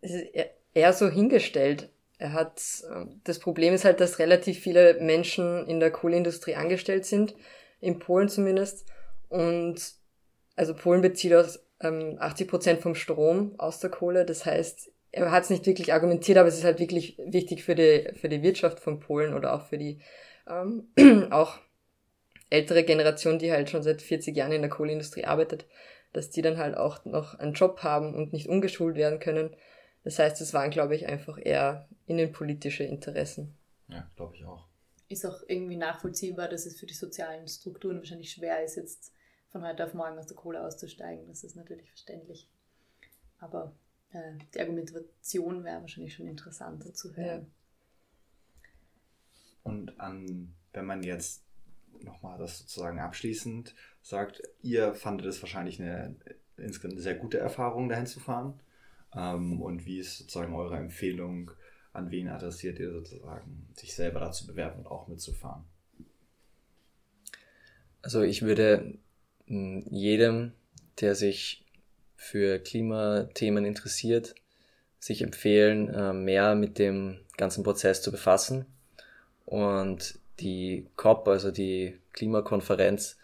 [0.00, 1.90] Es ist eher- eher so hingestellt.
[2.18, 7.04] Er hat, ähm, das Problem ist halt, dass relativ viele Menschen in der Kohleindustrie angestellt
[7.04, 7.34] sind,
[7.80, 8.86] in Polen zumindest.
[9.28, 9.80] Und
[10.54, 14.24] also Polen bezieht aus ähm, 80 Prozent vom Strom aus der Kohle.
[14.24, 17.74] Das heißt, er hat es nicht wirklich argumentiert, aber es ist halt wirklich wichtig für
[17.74, 20.00] die, für die Wirtschaft von Polen oder auch für die
[20.48, 20.88] ähm,
[21.30, 21.58] auch
[22.50, 25.66] ältere Generation, die halt schon seit 40 Jahren in der Kohleindustrie arbeitet,
[26.12, 29.56] dass die dann halt auch noch einen Job haben und nicht umgeschult werden können.
[30.04, 33.56] Das heißt, es waren, glaube ich, einfach eher innenpolitische Interessen.
[33.88, 34.66] Ja, glaube ich auch.
[35.08, 39.12] Ist auch irgendwie nachvollziehbar, dass es für die sozialen Strukturen wahrscheinlich schwer ist, jetzt
[39.48, 41.28] von heute auf morgen aus der Kohle auszusteigen.
[41.28, 42.48] Das ist natürlich verständlich.
[43.38, 43.72] Aber
[44.10, 47.42] äh, die Argumentation wäre wahrscheinlich schon interessanter zu hören.
[47.42, 48.70] Ja.
[49.62, 51.44] Und an, wenn man jetzt
[52.02, 56.16] nochmal das sozusagen abschließend sagt, ihr fandet es wahrscheinlich eine
[56.56, 58.60] insgesamt eine sehr gute Erfahrung, dahin zu fahren.
[59.14, 61.50] Ähm, und wie ist sozusagen eure Empfehlung,
[61.96, 65.64] an wen adressiert ihr sozusagen, sich selber dazu bewerben und auch mitzufahren?
[68.02, 68.98] Also ich würde
[69.46, 70.52] hm, jedem,
[71.00, 71.64] der sich
[72.16, 74.34] für Klimathemen interessiert,
[74.98, 78.66] sich empfehlen, äh, mehr mit dem ganzen Prozess zu befassen.
[79.44, 83.16] Und die COP, also die Klimakonferenz,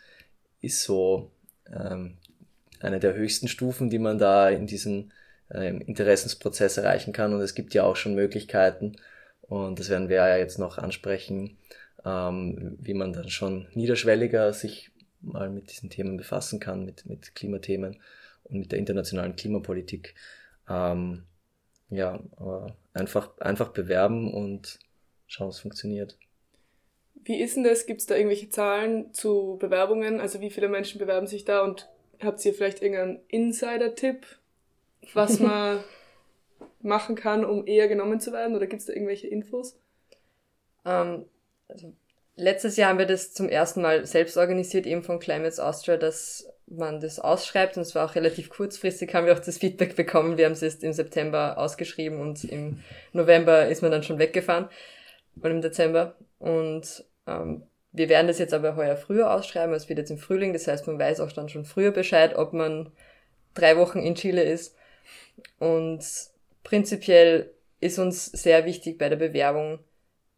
[0.60, 1.30] ist so
[1.66, 2.18] ähm,
[2.80, 5.21] eine der höchsten Stufen, die man da in diesem äh,
[5.52, 7.34] Interessensprozess erreichen kann.
[7.34, 8.96] Und es gibt ja auch schon Möglichkeiten,
[9.42, 11.58] und das werden wir ja jetzt noch ansprechen,
[12.06, 17.34] ähm, wie man dann schon niederschwelliger sich mal mit diesen Themen befassen kann, mit, mit
[17.34, 18.00] Klimathemen
[18.44, 20.14] und mit der internationalen Klimapolitik.
[20.68, 21.24] Ähm,
[21.90, 24.78] ja, aber einfach, einfach bewerben und
[25.26, 26.16] schauen, was funktioniert.
[27.14, 27.86] Wie ist denn das?
[27.86, 30.20] Gibt es da irgendwelche Zahlen zu Bewerbungen?
[30.20, 31.88] Also wie viele Menschen bewerben sich da und
[32.20, 34.26] habt ihr vielleicht irgendeinen Insider-Tipp,
[35.14, 35.80] was man
[36.80, 38.56] machen kann, um eher genommen zu werden?
[38.56, 39.78] Oder gibt es da irgendwelche Infos?
[40.84, 41.26] Ähm,
[41.68, 41.92] also
[42.36, 46.48] letztes Jahr haben wir das zum ersten Mal selbst organisiert, eben von Climates Austria, dass
[46.66, 50.38] man das ausschreibt und es war auch relativ kurzfristig, haben wir auch das Feedback bekommen.
[50.38, 52.80] Wir haben es erst im September ausgeschrieben und im
[53.12, 54.68] November ist man dann schon weggefahren
[55.36, 59.98] und im Dezember und ähm, wir werden das jetzt aber heuer früher ausschreiben, es wird
[59.98, 62.90] jetzt im Frühling, das heißt, man weiß auch dann schon früher Bescheid, ob man
[63.54, 64.74] drei Wochen in Chile ist.
[65.58, 66.04] Und
[66.62, 69.78] prinzipiell ist uns sehr wichtig bei der Bewerbung,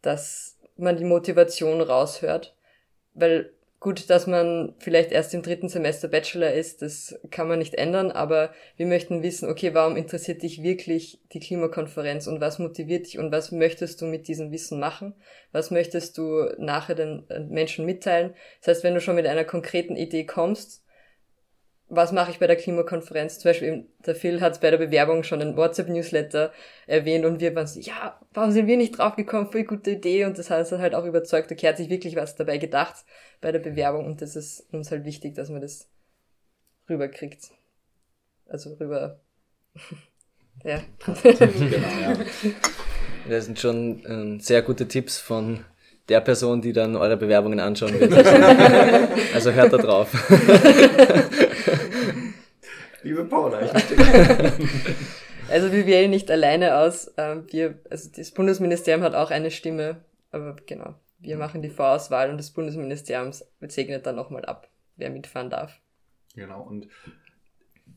[0.02, 2.56] dass man die Motivation raushört,
[3.14, 3.54] weil
[3.84, 8.10] Gut, dass man vielleicht erst im dritten Semester Bachelor ist, das kann man nicht ändern,
[8.10, 13.18] aber wir möchten wissen, okay, warum interessiert dich wirklich die Klimakonferenz und was motiviert dich
[13.18, 15.14] und was möchtest du mit diesem Wissen machen?
[15.52, 18.32] Was möchtest du nachher den Menschen mitteilen?
[18.60, 20.82] Das heißt, wenn du schon mit einer konkreten Idee kommst,
[21.88, 23.38] was mache ich bei der Klimakonferenz?
[23.38, 26.52] Zum Beispiel, der Phil hat bei der Bewerbung schon ein WhatsApp-Newsletter
[26.86, 29.52] erwähnt und wir waren so, ja, warum sind wir nicht draufgekommen?
[29.52, 32.36] Voll gute Idee und das hat uns halt auch überzeugt, okay, hat sich wirklich was
[32.36, 33.04] dabei gedacht
[33.40, 35.88] bei der Bewerbung und das ist uns halt wichtig, dass man das
[36.88, 37.50] rüberkriegt.
[38.46, 39.20] Also rüber,
[40.64, 40.82] ja.
[41.22, 42.16] genau, ja.
[43.28, 45.64] Das sind schon äh, sehr gute Tipps von
[46.08, 48.12] der Person, die dann eure Bewerbungen anschauen wird.
[49.34, 50.12] also hört da drauf.
[53.02, 53.72] Liebe Paula, ich
[55.48, 57.12] Also wir wählen nicht alleine aus.
[57.16, 62.30] Ähm, wir, also das Bundesministerium hat auch eine Stimme, aber genau, wir machen die Vorauswahl
[62.30, 65.80] und das Bundesministerium segnet dann nochmal ab, wer mitfahren darf.
[66.34, 66.88] Genau, und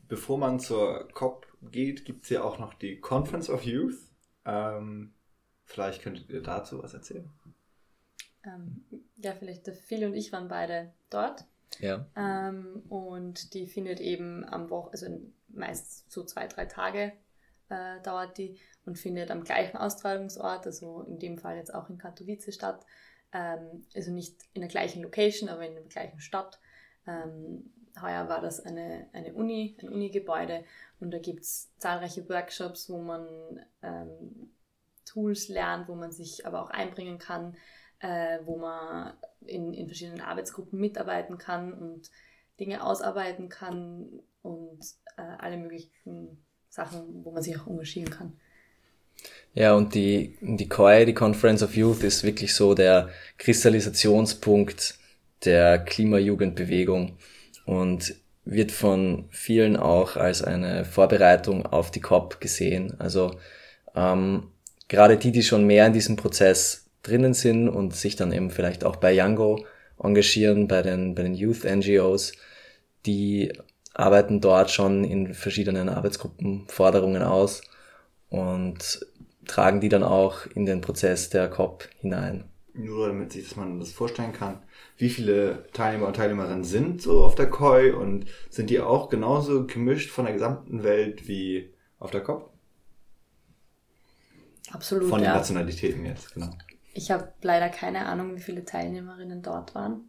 [0.08, 3.98] bevor man zur COP geht, gibt es ja auch noch die Conference of Youth.
[4.44, 5.14] Ähm,
[5.64, 7.30] vielleicht könntet ihr dazu was erzählen.
[8.48, 8.84] Ähm,
[9.16, 11.44] ja, vielleicht der Phil und ich waren beide dort.
[11.80, 12.06] Ja.
[12.16, 15.06] Ähm, und die findet eben am Wochen, also
[15.48, 17.12] meist so zwei, drei Tage
[17.68, 21.98] äh, dauert die und findet am gleichen Austragungsort, also in dem Fall jetzt auch in
[21.98, 22.84] Katowice statt.
[23.32, 26.58] Ähm, also nicht in der gleichen Location, aber in der gleichen Stadt.
[27.06, 30.64] Ähm, heuer war das eine, eine Uni, ein Uni-Gebäude
[31.00, 34.50] und da gibt es zahlreiche Workshops, wo man ähm,
[35.04, 37.56] Tools lernt, wo man sich aber auch einbringen kann,
[38.00, 39.14] äh, wo man
[39.46, 42.10] in, in verschiedenen Arbeitsgruppen mitarbeiten kann und
[42.60, 44.06] Dinge ausarbeiten kann
[44.42, 44.80] und
[45.16, 48.32] äh, alle möglichen Sachen, wo man sich auch engagieren kann.
[49.54, 53.08] Ja, und die, die COI, die Conference of Youth, ist wirklich so der
[53.38, 54.98] Kristallisationspunkt
[55.44, 57.16] der Klimajugendbewegung
[57.64, 62.98] und wird von vielen auch als eine Vorbereitung auf die COP gesehen.
[62.98, 63.38] Also
[63.94, 64.50] ähm,
[64.88, 68.84] gerade die, die schon mehr in diesem Prozess drinnen sind und sich dann eben vielleicht
[68.84, 69.64] auch bei Yango
[69.98, 72.32] engagieren, bei den, bei den Youth NGOs,
[73.06, 73.52] die
[73.94, 77.62] arbeiten dort schon in verschiedenen Arbeitsgruppen Forderungen aus
[78.28, 79.06] und
[79.46, 82.44] tragen die dann auch in den Prozess der COP hinein.
[82.74, 84.62] Nur damit sich dass man das vorstellen kann,
[84.98, 89.66] wie viele Teilnehmer und Teilnehmerinnen sind so auf der COI und sind die auch genauso
[89.66, 92.52] gemischt von der gesamten Welt wie auf der COP?
[94.70, 95.08] Absolut.
[95.08, 95.34] Von den ja.
[95.34, 96.50] Nationalitäten jetzt, genau.
[96.94, 100.08] Ich habe leider keine Ahnung, wie viele Teilnehmerinnen dort waren.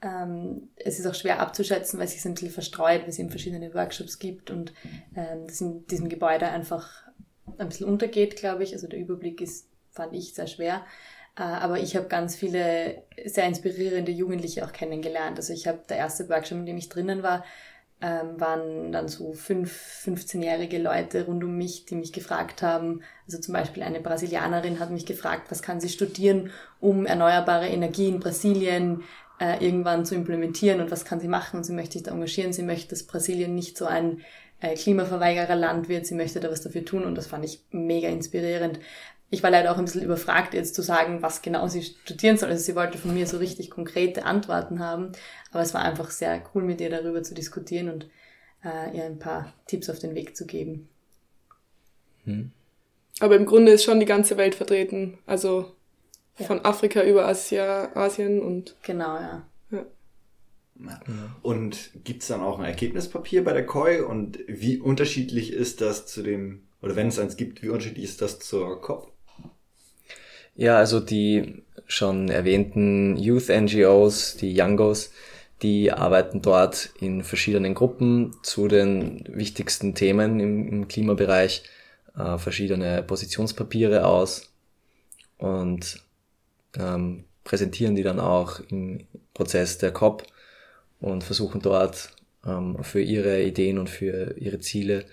[0.00, 3.30] Ähm, es ist auch schwer abzuschätzen, weil es sich ein bisschen verstreut, weil es eben
[3.30, 4.72] verschiedene Workshops gibt und
[5.16, 7.08] ähm, das in diesem Gebäude einfach
[7.58, 8.72] ein bisschen untergeht, glaube ich.
[8.72, 10.84] Also der Überblick ist, fand ich, sehr schwer.
[11.36, 15.38] Äh, aber ich habe ganz viele sehr inspirierende Jugendliche auch kennengelernt.
[15.38, 17.44] Also ich habe der erste Workshop, in dem ich drinnen war,
[18.00, 23.02] ähm, waren dann so fünf, 15-jährige Leute rund um mich, die mich gefragt haben.
[23.26, 28.08] Also zum Beispiel eine Brasilianerin hat mich gefragt, was kann sie studieren, um erneuerbare Energie
[28.08, 29.02] in Brasilien
[29.40, 31.58] äh, irgendwann zu implementieren und was kann sie machen.
[31.58, 32.52] Und sie möchte sich da engagieren.
[32.52, 34.20] Sie möchte, dass Brasilien nicht so ein
[34.60, 36.06] äh, Klimaverweigerer-Land wird.
[36.06, 38.78] Sie möchte da was dafür tun und das fand ich mega inspirierend.
[39.30, 42.48] Ich war leider auch ein bisschen überfragt, jetzt zu sagen, was genau sie studieren soll.
[42.48, 45.12] Also sie wollte von mir so richtig konkrete Antworten haben,
[45.50, 48.08] aber es war einfach sehr cool, mit ihr darüber zu diskutieren und
[48.64, 50.88] äh, ihr ein paar Tipps auf den Weg zu geben.
[52.24, 52.52] Hm.
[53.20, 55.18] Aber im Grunde ist schon die ganze Welt vertreten.
[55.26, 55.74] Also
[56.38, 56.46] ja.
[56.46, 58.76] von Afrika über Asia, Asien und.
[58.82, 59.46] Genau, ja.
[59.70, 59.86] ja.
[61.42, 66.22] Und gibt's dann auch ein Ergebnispapier bei der COI und wie unterschiedlich ist das zu
[66.22, 69.12] dem, oder wenn es eins gibt, wie unterschiedlich ist das zur COP?
[70.58, 75.12] Ja, also die schon erwähnten Youth NGOs, die Youngos,
[75.62, 81.62] die arbeiten dort in verschiedenen Gruppen zu den wichtigsten Themen im, im Klimabereich,
[82.16, 84.52] äh, verschiedene Positionspapiere aus
[85.38, 86.02] und
[86.76, 90.24] ähm, präsentieren die dann auch im Prozess der COP
[90.98, 92.10] und versuchen dort
[92.44, 95.04] ähm, für ihre Ideen und für ihre Ziele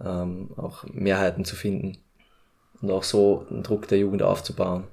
[0.00, 1.98] ähm, auch Mehrheiten zu finden
[2.82, 4.84] und auch so einen Druck der Jugend aufzubauen.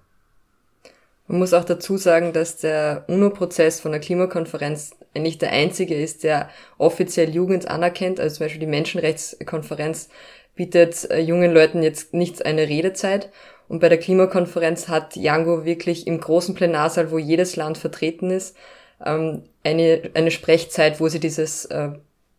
[1.28, 6.24] Man muss auch dazu sagen, dass der UNO-Prozess von der Klimakonferenz eigentlich der einzige ist,
[6.24, 8.20] der offiziell Jugend anerkennt.
[8.20, 10.10] Also zum Beispiel die Menschenrechtskonferenz
[10.56, 13.30] bietet äh, jungen Leuten jetzt nicht eine Redezeit.
[13.68, 18.58] Und bei der Klimakonferenz hat Jango wirklich im großen Plenarsaal, wo jedes Land vertreten ist,
[19.06, 21.90] ähm, eine, eine Sprechzeit, wo sie dieses äh,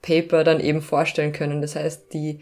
[0.03, 1.63] Paper dann eben vorstellen können.
[1.63, 2.41] Das heißt, die,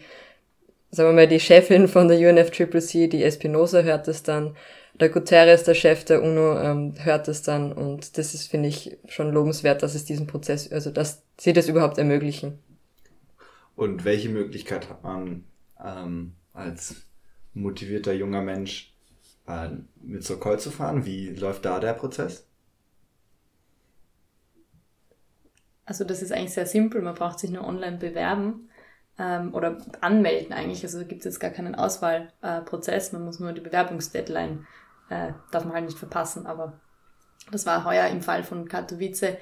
[0.91, 4.55] sagen wir mal, die Chefin von der UNFCCC, die Espinosa, hört es dann,
[4.99, 8.97] der Guterres, der Chef der UNO, ähm, hört es dann und das ist, finde ich,
[9.07, 12.59] schon lobenswert, dass es diesen Prozess, also dass sie das überhaupt ermöglichen.
[13.75, 15.45] Und welche Möglichkeit hat man
[15.83, 16.95] ähm, als
[17.53, 18.93] motivierter junger Mensch
[19.47, 19.69] äh,
[20.01, 21.05] mit zur Call zu fahren?
[21.05, 22.45] Wie läuft da der Prozess?
[25.85, 28.68] Also das ist eigentlich sehr simpel, man braucht sich nur online bewerben
[29.19, 30.83] ähm, oder anmelden eigentlich.
[30.83, 34.65] Also gibt es jetzt gar keinen Auswahlprozess, man muss nur die Bewerbungsdeadline
[35.09, 36.45] äh, darf man halt nicht verpassen.
[36.45, 36.73] Aber
[37.51, 39.37] das war heuer im Fall von Katowice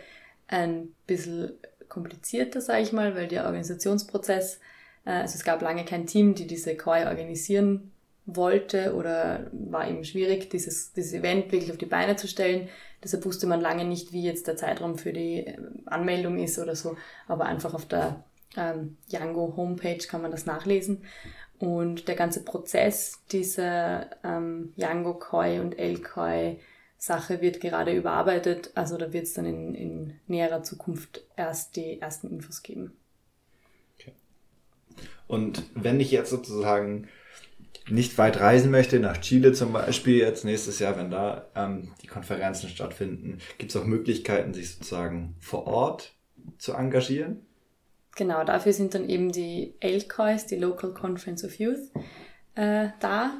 [0.47, 1.51] ein bisschen
[1.89, 4.59] komplizierter, sage ich mal, weil der Organisationsprozess,
[5.05, 7.91] äh, also es gab lange kein Team, die diese COI organisieren
[8.25, 12.67] wollte oder war eben schwierig, dieses, dieses Event wirklich auf die Beine zu stellen.
[13.03, 16.75] Deshalb wusste man lange nicht, wie jetzt der Zeitraum für die äh, Anmeldung ist oder
[16.75, 18.23] so, aber einfach auf der
[18.57, 21.03] ähm, Django Homepage kann man das nachlesen.
[21.59, 26.57] Und der ganze Prozess dieser ähm, Yango Koi und El Koi
[26.97, 28.71] Sache wird gerade überarbeitet.
[28.75, 32.95] Also da wird es dann in, in näherer Zukunft erst die ersten Infos geben.
[33.99, 34.13] Okay.
[35.27, 37.07] Und wenn ich jetzt sozusagen
[37.89, 42.07] nicht weit reisen möchte, nach Chile zum Beispiel, jetzt nächstes Jahr, wenn da ähm, die
[42.07, 46.13] Konferenzen stattfinden, gibt es auch Möglichkeiten, sich sozusagen vor Ort
[46.57, 47.46] zu engagieren?
[48.17, 51.91] Genau, dafür sind dann eben die LCOIs, die Local Conference of Youth,
[52.55, 53.39] äh, da.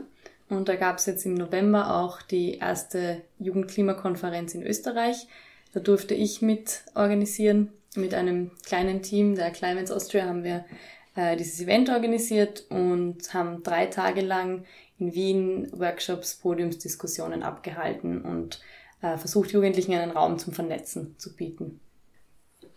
[0.50, 5.28] Und da gab es jetzt im November auch die erste Jugendklimakonferenz in Österreich.
[5.74, 7.74] Da durfte ich mit organisieren.
[7.96, 10.63] Mit einem kleinen Team der Climates Austria haben wir
[11.16, 14.63] äh, dieses Event organisiert und haben drei Tage lang
[15.00, 18.62] in Wien Workshops, Podiumsdiskussionen abgehalten und
[19.02, 21.80] äh, versucht, Jugendlichen einen Raum zum Vernetzen zu bieten.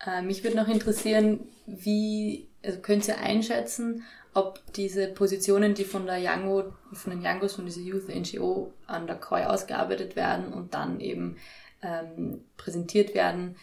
[0.07, 6.07] Äh, mich würde noch interessieren, wie also könnt ihr einschätzen, ob diese Positionen, die von
[6.07, 10.75] der Yango, von den Yangos, von dieser Youth NGO an der COI ausgearbeitet werden und
[10.75, 11.37] dann eben
[11.83, 13.57] ähm, präsentiert werden,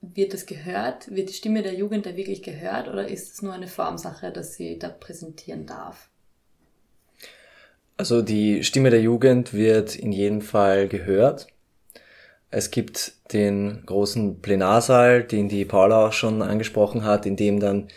[0.00, 1.14] wird das gehört?
[1.14, 4.54] Wird die Stimme der Jugend da wirklich gehört oder ist es nur eine Formsache, dass
[4.54, 6.08] sie da präsentieren darf?
[7.96, 11.48] Also die Stimme der Jugend wird in jedem Fall gehört.
[12.50, 17.88] Es gibt den großen Plenarsaal, den die Paula auch schon angesprochen hat, in dem dann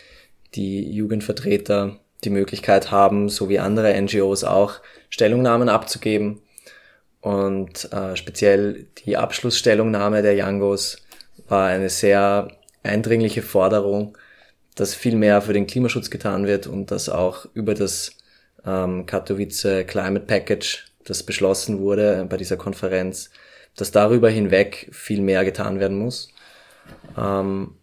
[0.54, 4.80] die Jugendvertreter die Möglichkeit haben, so wie andere NGOs auch,
[5.10, 6.40] Stellungnahmen abzugeben.
[7.20, 10.98] Und äh, speziell die Abschlussstellungnahme der Youngos
[11.48, 12.48] war eine sehr
[12.82, 14.16] eindringliche Forderung,
[14.74, 18.12] dass viel mehr für den Klimaschutz getan wird und dass auch über das
[18.64, 23.30] ähm, Katowice Climate Package, das beschlossen wurde bei dieser Konferenz,
[23.76, 26.28] dass darüber hinweg viel mehr getan werden muss.
[27.18, 27.74] Ähm,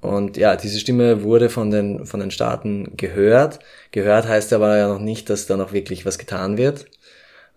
[0.00, 3.60] und ja, diese Stimme wurde von den, von den Staaten gehört.
[3.92, 6.86] Gehört heißt aber ja noch nicht, dass da noch wirklich was getan wird.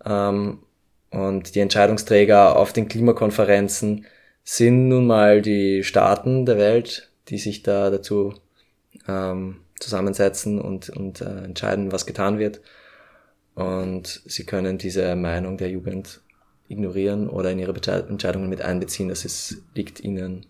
[0.04, 0.60] Ähm,
[1.10, 4.06] und die Entscheidungsträger auf den Klimakonferenzen
[4.42, 8.34] sind nun mal die Staaten der Welt, die sich da dazu
[9.08, 12.60] ähm, zusammensetzen und, und äh, entscheiden, was getan wird.
[13.54, 16.20] Und sie können diese Meinung der Jugend
[16.68, 17.74] ignorieren oder in ihre
[18.08, 19.08] Entscheidungen mit einbeziehen.
[19.08, 20.46] Das ist, liegt ihnen,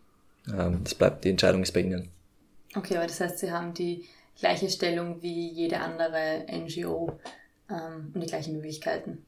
[0.49, 2.09] ähm, das bleibt, die Entscheidung ist bei ihnen.
[2.77, 4.05] Okay, aber das heißt, sie haben die
[4.39, 7.19] gleiche Stellung wie jede andere NGO
[7.71, 9.25] ähm, und die gleichen Möglichkeiten.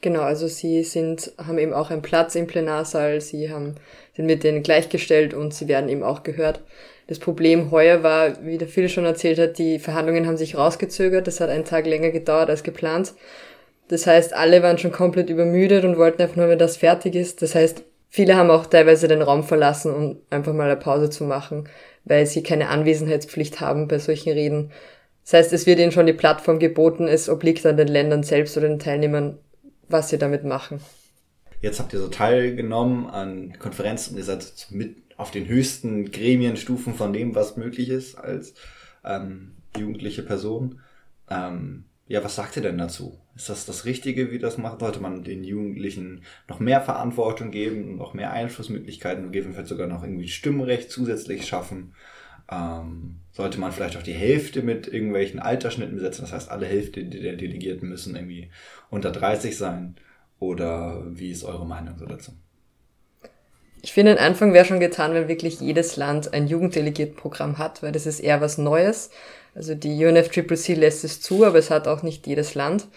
[0.00, 3.76] Genau, also sie sind, haben eben auch einen Platz im Plenarsaal, sie haben,
[4.14, 6.60] sind mit denen gleichgestellt und sie werden eben auch gehört.
[7.06, 11.26] Das Problem heuer war, wie der Phil schon erzählt hat, die Verhandlungen haben sich rausgezögert,
[11.26, 13.14] das hat einen Tag länger gedauert als geplant.
[13.88, 17.42] Das heißt, alle waren schon komplett übermüdet und wollten einfach nur, wenn das fertig ist.
[17.42, 21.24] Das heißt, viele haben auch teilweise den Raum verlassen, um einfach mal eine Pause zu
[21.24, 21.68] machen,
[22.04, 24.70] weil sie keine Anwesenheitspflicht haben bei solchen Reden.
[25.24, 28.56] Das heißt, es wird ihnen schon die Plattform geboten, es obliegt an den Ländern selbst
[28.56, 29.38] oder den Teilnehmern,
[29.88, 30.80] was sie damit machen.
[31.60, 37.12] Jetzt habt ihr so teilgenommen an Konferenzen, ihr seid mit auf den höchsten Gremienstufen von
[37.12, 38.54] dem, was möglich ist als
[39.04, 40.80] ähm, jugendliche Person.
[41.30, 43.18] Ähm, ja, was sagt ihr denn dazu?
[43.36, 44.80] Ist das das Richtige, wie das macht?
[44.80, 50.28] Sollte man den Jugendlichen noch mehr Verantwortung geben, noch mehr Einflussmöglichkeiten, gegebenenfalls sogar noch irgendwie
[50.28, 51.94] Stimmrecht zusätzlich schaffen?
[52.50, 56.22] Ähm, sollte man vielleicht auch die Hälfte mit irgendwelchen Altersschnitten besetzen?
[56.22, 58.50] Das heißt, alle Hälfte der Delegierten müssen irgendwie
[58.90, 59.96] unter 30 sein.
[60.38, 62.32] Oder wie ist eure Meinung so dazu?
[63.82, 67.92] Ich finde, ein Anfang wäre schon getan, wenn wirklich jedes Land ein Jugenddelegiertenprogramm hat, weil
[67.92, 69.10] das ist eher was Neues.
[69.54, 72.88] Also die UNFCCC lässt es zu, aber es hat auch nicht jedes Land.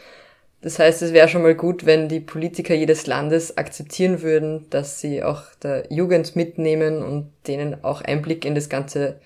[0.61, 4.99] Das heißt, es wäre schon mal gut, wenn die Politiker jedes Landes akzeptieren würden, dass
[4.99, 9.19] sie auch der Jugend mitnehmen und denen auch Einblick in das Ganze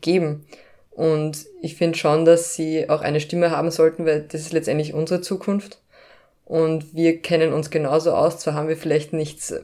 [0.00, 0.46] geben.
[0.90, 4.94] Und ich finde schon, dass sie auch eine Stimme haben sollten, weil das ist letztendlich
[4.94, 5.80] unsere Zukunft.
[6.44, 8.38] Und wir kennen uns genauso aus.
[8.38, 9.54] Zwar haben wir vielleicht nichts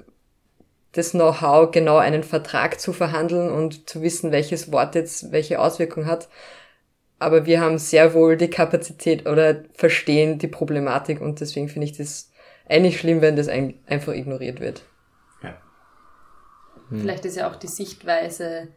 [0.92, 6.06] das Know-how, genau einen Vertrag zu verhandeln und zu wissen, welches Wort jetzt welche Auswirkung
[6.06, 6.28] hat.
[7.20, 11.96] Aber wir haben sehr wohl die Kapazität oder verstehen die Problematik und deswegen finde ich
[11.96, 12.32] das
[12.66, 14.82] eigentlich schlimm, wenn das ein, einfach ignoriert wird.
[15.42, 15.60] Ja.
[16.88, 17.00] Hm.
[17.02, 18.68] Vielleicht ist ja auch die Sichtweise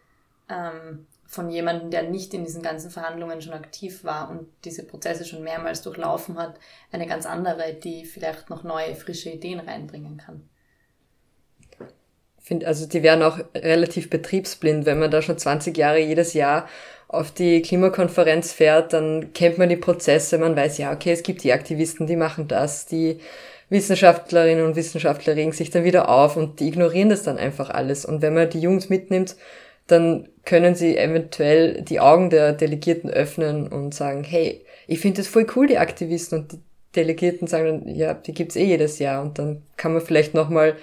[0.50, 5.24] ähm, von jemandem, der nicht in diesen ganzen Verhandlungen schon aktiv war und diese Prozesse
[5.24, 6.60] schon mehrmals durchlaufen hat,
[6.92, 10.50] eine ganz andere, die vielleicht noch neue, frische Ideen reinbringen kann.
[12.40, 16.68] Find, also die wären auch relativ betriebsblind, wenn man da schon 20 Jahre jedes Jahr
[17.14, 21.44] auf die Klimakonferenz fährt, dann kennt man die Prozesse, man weiß, ja, okay, es gibt
[21.44, 23.20] die Aktivisten, die machen das, die
[23.70, 28.06] Wissenschaftlerinnen und Wissenschaftler regen sich dann wieder auf und die ignorieren das dann einfach alles.
[28.06, 29.36] Und wenn man die Jungs mitnimmt,
[29.88, 35.28] dann können sie eventuell die Augen der Delegierten öffnen und sagen, hey, ich finde das
[35.28, 36.60] voll cool, die Aktivisten und die
[36.96, 40.76] Delegierten sagen dann, ja, die gibt's eh jedes Jahr und dann kann man vielleicht nochmal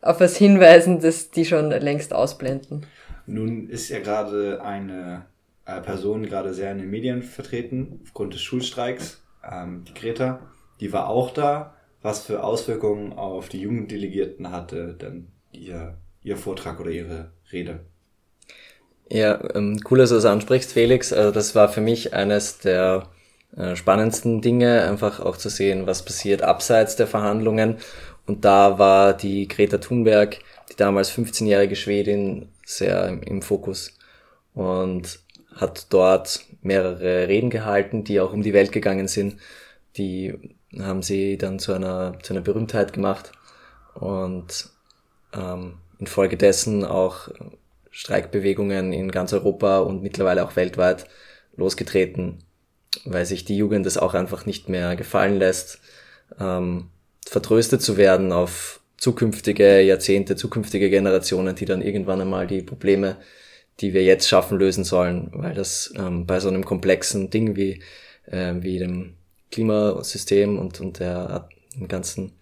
[0.00, 2.86] auf was hinweisen, das die schon längst ausblenden.
[3.26, 5.26] Nun ist ja gerade eine
[5.64, 9.22] äh, Person gerade sehr in den Medien vertreten, aufgrund des Schulstreiks.
[9.48, 10.40] Ähm, die Greta,
[10.80, 11.74] die war auch da.
[12.02, 17.80] Was für Auswirkungen auf die Jugenddelegierten hatte denn ihr, ihr Vortrag oder ihre Rede?
[19.08, 21.12] Ja, ähm, cool, dass du das ansprichst, Felix.
[21.12, 23.08] Also das war für mich eines der
[23.56, 27.76] äh, spannendsten Dinge, einfach auch zu sehen, was passiert abseits der Verhandlungen.
[28.26, 30.38] Und da war die Greta Thunberg,
[30.70, 33.98] die damals 15-jährige Schwedin, sehr im Fokus
[34.54, 35.18] und
[35.56, 39.36] hat dort mehrere Reden gehalten, die auch um die Welt gegangen sind.
[39.96, 40.34] Die
[40.78, 43.32] haben sie dann zu einer, zu einer Berühmtheit gemacht
[43.94, 44.70] und
[45.34, 47.28] ähm, infolgedessen auch
[47.90, 51.06] Streikbewegungen in ganz Europa und mittlerweile auch weltweit
[51.56, 52.38] losgetreten,
[53.04, 55.80] weil sich die Jugend es auch einfach nicht mehr gefallen lässt,
[56.40, 56.88] ähm,
[57.26, 63.16] vertröstet zu werden auf zukünftige Jahrzehnte, zukünftige Generationen, die dann irgendwann einmal die Probleme,
[63.82, 67.82] die wir jetzt schaffen, lösen sollen, weil das ähm, bei so einem komplexen Ding wie,
[68.26, 69.14] äh, wie dem
[69.50, 72.32] Klimasystem und, und der, dem ganzen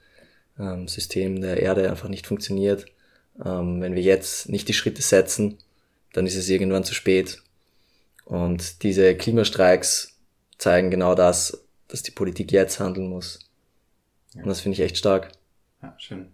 [0.59, 2.87] ähm, System der Erde einfach nicht funktioniert
[3.45, 5.59] ähm, wenn wir jetzt nicht die Schritte setzen,
[6.13, 7.43] dann ist es irgendwann zu spät.
[8.25, 10.19] Und diese Klimastreiks
[10.59, 13.51] zeigen genau das, dass die Politik jetzt handeln muss.
[14.35, 14.43] Ja.
[14.43, 15.33] Und das finde ich echt stark.
[15.83, 16.33] Ja, schön.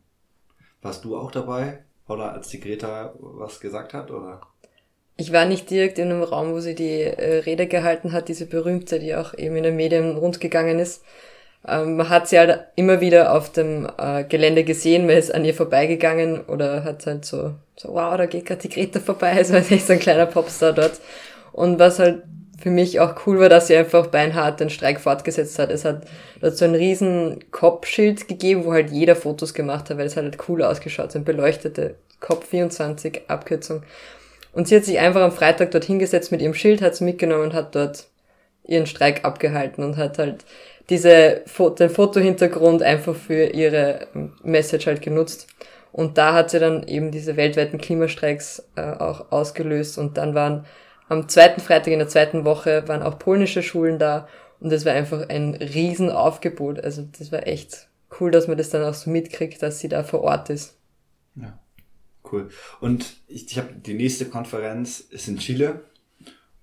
[0.82, 4.40] Warst du auch dabei, oder als die Greta was gesagt hat, oder?
[5.17, 8.47] Ich war nicht direkt in einem Raum, wo sie die äh, Rede gehalten hat, diese
[8.47, 11.03] berühmte, die auch eben in den Medien rundgegangen ist.
[11.67, 15.45] Ähm, man hat sie halt immer wieder auf dem äh, Gelände gesehen, man ist an
[15.45, 19.53] ihr vorbeigegangen oder hat halt so, so wow, da geht gerade die Greta vorbei, es
[19.53, 21.01] war echt so ein kleiner Popstar dort.
[21.53, 22.23] Und was halt
[22.59, 25.71] für mich auch cool war, dass sie einfach beinhart den Streik fortgesetzt hat.
[25.71, 26.07] Es hat
[26.41, 30.62] so ein riesen Kopfschild gegeben, wo halt jeder Fotos gemacht hat, weil es halt cool
[30.62, 33.83] ausgeschaut, so ein beleuchtete Cop 24 Abkürzung.
[34.57, 37.42] Und sie hat sich einfach am Freitag dort hingesetzt mit ihrem Schild, hat es mitgenommen
[37.42, 38.07] und hat dort
[38.64, 40.46] ihren Streik abgehalten und hat halt
[40.88, 41.42] diese,
[41.78, 44.07] den Fotohintergrund einfach für ihre
[44.42, 45.46] Message halt genutzt.
[45.92, 50.64] Und da hat sie dann eben diese weltweiten Klimastreiks äh, auch ausgelöst und dann waren
[51.11, 54.26] am zweiten Freitag in der zweiten Woche waren auch polnische Schulen da
[54.61, 56.82] und das war einfach ein Riesenaufgebot.
[56.82, 57.88] Also das war echt
[58.18, 60.78] cool, dass man das dann auch so mitkriegt, dass sie da vor Ort ist.
[61.34, 61.59] Ja,
[62.33, 62.51] cool.
[62.81, 65.85] Und ich, ich habe die nächste Konferenz ist in Chile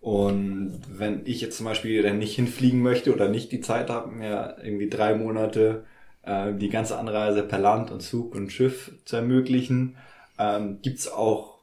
[0.04, 4.12] und wenn ich jetzt zum Beispiel dann nicht hinfliegen möchte oder nicht die Zeit habe,
[4.12, 5.86] mir irgendwie drei Monate
[6.24, 9.96] äh, die ganze Anreise per Land und Zug und Schiff zu ermöglichen,
[10.38, 11.60] ähm, gibt auch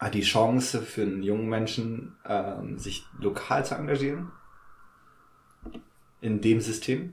[0.00, 4.32] äh, die Chance für einen jungen Menschen, ähm, sich lokal zu engagieren
[6.22, 7.12] in dem System?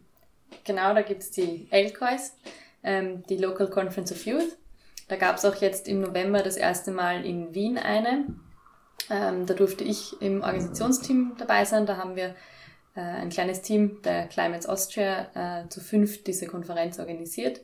[0.64, 2.38] Genau, da gibt's die LCOIS,
[2.84, 4.58] ähm, die Local Conference of Youth.
[5.08, 8.26] Da gab's auch jetzt im November das erste Mal in Wien eine.
[9.10, 11.86] Ähm, da durfte ich im Organisationsteam dabei sein.
[11.86, 12.36] Da haben wir
[12.96, 17.62] äh, ein kleines Team der Climates Austria äh, zu fünf diese Konferenz organisiert.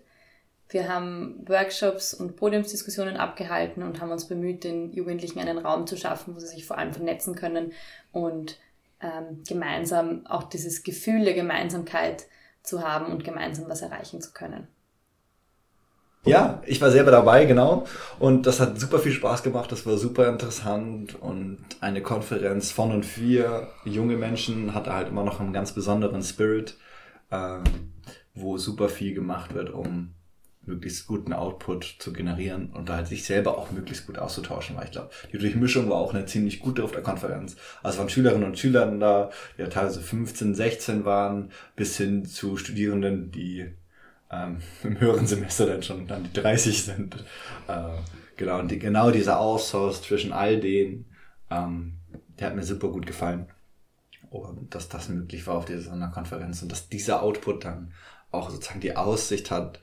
[0.69, 5.97] Wir haben Workshops und Podiumsdiskussionen abgehalten und haben uns bemüht, den Jugendlichen einen Raum zu
[5.97, 7.73] schaffen, wo sie sich vor allem vernetzen können
[8.11, 8.59] und
[9.01, 12.27] ähm, gemeinsam auch dieses Gefühl der Gemeinsamkeit
[12.61, 14.67] zu haben und gemeinsam was erreichen zu können.
[16.25, 17.85] Ja, ich war selber dabei, genau.
[18.19, 19.71] Und das hat super viel Spaß gemacht.
[19.71, 21.15] Das war super interessant.
[21.19, 26.21] Und eine Konferenz von und für junge Menschen hatte halt immer noch einen ganz besonderen
[26.21, 26.77] Spirit,
[27.31, 27.59] äh,
[28.33, 30.13] wo super viel gemacht wird, um
[30.69, 34.85] möglichst guten Output zu generieren und da halt sich selber auch möglichst gut auszutauschen, weil
[34.85, 37.55] ich glaube, die Durchmischung war auch eine ziemlich gute auf der Konferenz.
[37.81, 42.55] Also waren Schülerinnen und Schüler da, die ja teilweise 15, 16 waren, bis hin zu
[42.55, 43.71] Studierenden, die
[44.31, 47.15] ähm, im höheren Semester dann schon dann die 30 sind.
[47.67, 47.89] Äh,
[48.37, 51.05] genau, und die, genau dieser Austausch zwischen all denen,
[51.49, 51.97] ähm,
[52.39, 53.47] der hat mir super gut gefallen.
[54.29, 57.93] Und dass das möglich war auf dieser Konferenz und dass dieser Output dann
[58.31, 59.79] auch sozusagen die Aussicht hat,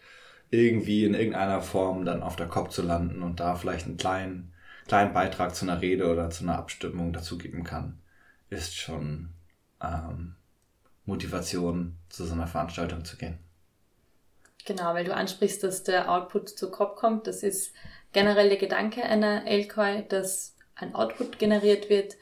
[0.51, 4.53] irgendwie in irgendeiner Form dann auf der Kopf zu landen und da vielleicht einen kleinen,
[4.87, 7.99] kleinen Beitrag zu einer Rede oder zu einer Abstimmung dazugeben kann,
[8.49, 9.31] ist schon
[9.83, 10.37] ähm,
[11.05, 13.39] Motivation, zu so einer Veranstaltung zu gehen.
[14.67, 17.27] Genau, weil du ansprichst, dass der Output zu Kopf kommt.
[17.29, 17.73] Das ist
[18.13, 22.17] generell der Gedanke einer LCOI, dass ein Output generiert wird,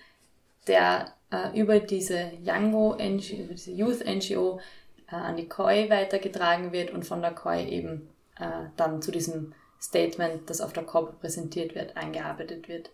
[0.66, 4.60] der äh, über diese Yango NGO, über diese Youth NGO
[5.10, 9.54] äh, an die COI weitergetragen wird und von der COI eben äh, dann zu diesem
[9.80, 12.90] Statement, das auf der COP präsentiert wird, eingearbeitet wird.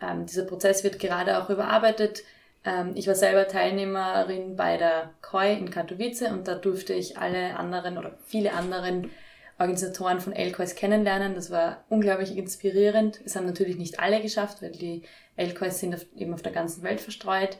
[0.00, 2.22] Ähm, dieser Prozess wird gerade auch überarbeitet.
[2.68, 7.56] Ähm, ich war selber Teilnehmerin bei der COI in Katowice und da durfte ich alle
[7.56, 9.10] anderen oder viele anderen
[9.58, 11.34] Organisatoren von LCOIs kennenlernen.
[11.34, 13.20] Das war unglaublich inspirierend.
[13.24, 15.02] Es haben natürlich nicht alle geschafft, weil die
[15.36, 17.56] LCOIs sind auf, eben auf der ganzen Welt verstreut.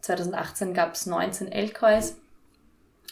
[0.00, 2.18] 2018 gab es 19 LCOIs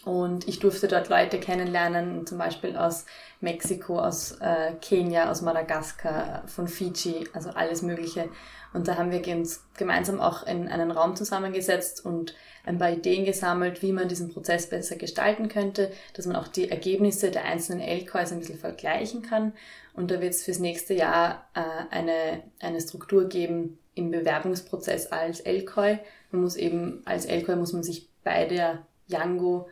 [0.05, 3.07] und ich durfte dort Leute kennenlernen, zum Beispiel aus
[3.40, 8.28] Mexiko, aus äh, Kenia, aus Madagaskar, von Fiji, also alles Mögliche.
[8.72, 12.34] Und da haben wir uns gemeinsam auch in einen Raum zusammengesetzt und
[12.64, 16.70] ein paar Ideen gesammelt, wie man diesen Prozess besser gestalten könnte, dass man auch die
[16.70, 19.53] Ergebnisse der einzelnen LCOIs ein bisschen vergleichen kann.
[19.94, 21.61] Und da wird es fürs nächste Jahr äh,
[21.94, 25.98] eine, eine Struktur geben im Bewerbungsprozess als LCOI.
[26.30, 29.68] Man muss eben, als LCOI muss man sich bei der Yango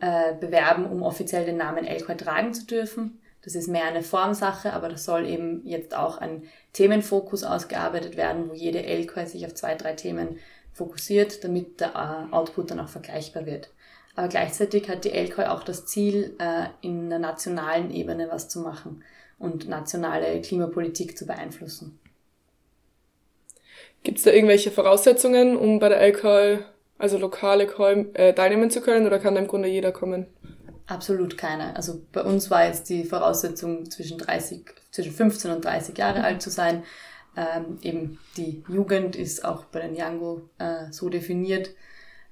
[0.00, 3.20] äh, bewerben, um offiziell den Namen LCOI tragen zu dürfen.
[3.42, 8.48] Das ist mehr eine Formsache, aber das soll eben jetzt auch ein Themenfokus ausgearbeitet werden,
[8.48, 10.38] wo jede LCOI sich auf zwei, drei Themen
[10.72, 13.70] fokussiert, damit der äh, Output dann auch vergleichbar wird.
[14.14, 18.60] Aber gleichzeitig hat die LCOI auch das Ziel, äh, in der nationalen Ebene was zu
[18.60, 19.02] machen
[19.38, 21.98] und nationale Klimapolitik zu beeinflussen.
[24.02, 26.58] Gibt es da irgendwelche Voraussetzungen, um bei der LCOI,
[27.02, 27.64] also lokale
[28.14, 30.26] äh, teilnehmen zu können oder kann da im Grunde jeder kommen?
[30.86, 31.74] Absolut keine.
[31.74, 36.40] Also bei uns war jetzt die Voraussetzung zwischen 30, zwischen 15 und 30 Jahre alt
[36.40, 36.84] zu sein.
[37.36, 41.70] Ähm, eben die Jugend ist auch bei den Yango äh, so definiert,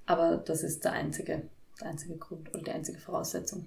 [0.07, 1.43] aber das ist der einzige,
[1.81, 3.67] der einzige Grund oder die einzige Voraussetzung.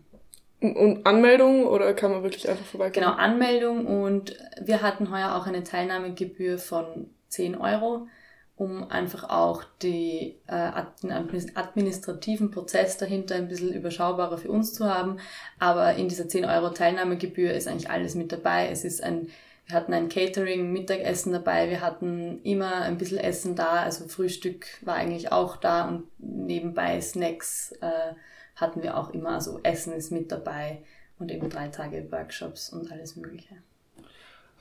[0.62, 3.06] Und Anmeldung oder kann man wirklich einfach vorbeikommen?
[3.06, 8.08] Genau, Anmeldung und wir hatten heuer auch eine Teilnahmegebühr von 10 Euro
[8.56, 14.86] um einfach auch die, äh, den administrativen Prozess dahinter ein bisschen überschaubarer für uns zu
[14.86, 15.18] haben.
[15.60, 18.70] Aber in dieser 10 Euro Teilnahmegebühr ist eigentlich alles mit dabei.
[18.70, 19.30] Es ist ein,
[19.66, 24.66] wir hatten ein Catering, Mittagessen dabei, wir hatten immer ein bisschen Essen da, also Frühstück
[24.82, 28.14] war eigentlich auch da und nebenbei Snacks äh,
[28.56, 30.84] hatten wir auch immer, also Essen ist mit dabei
[31.18, 33.56] und eben drei Tage Workshops und alles Mögliche.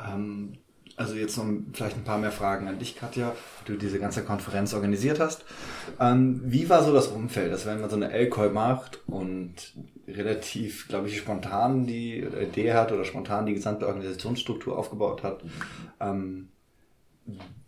[0.00, 0.58] Ähm,
[0.96, 3.34] also jetzt noch vielleicht ein paar mehr Fragen an dich, Katja,
[3.64, 5.44] du diese ganze Konferenz organisiert hast.
[6.00, 9.54] Ähm, wie war so das Umfeld, dass wenn man so eine LCOI macht und
[10.06, 15.42] relativ, glaube ich, spontan die Idee hat oder spontan die gesamte Organisationsstruktur aufgebaut hat,
[16.00, 16.48] ähm,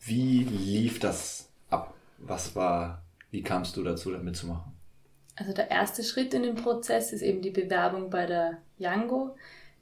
[0.00, 1.94] wie lief das ab?
[2.18, 4.72] Was war, wie kamst du dazu, da mitzumachen?
[5.36, 9.36] Also der erste Schritt in dem Prozess ist eben die Bewerbung bei der Yango.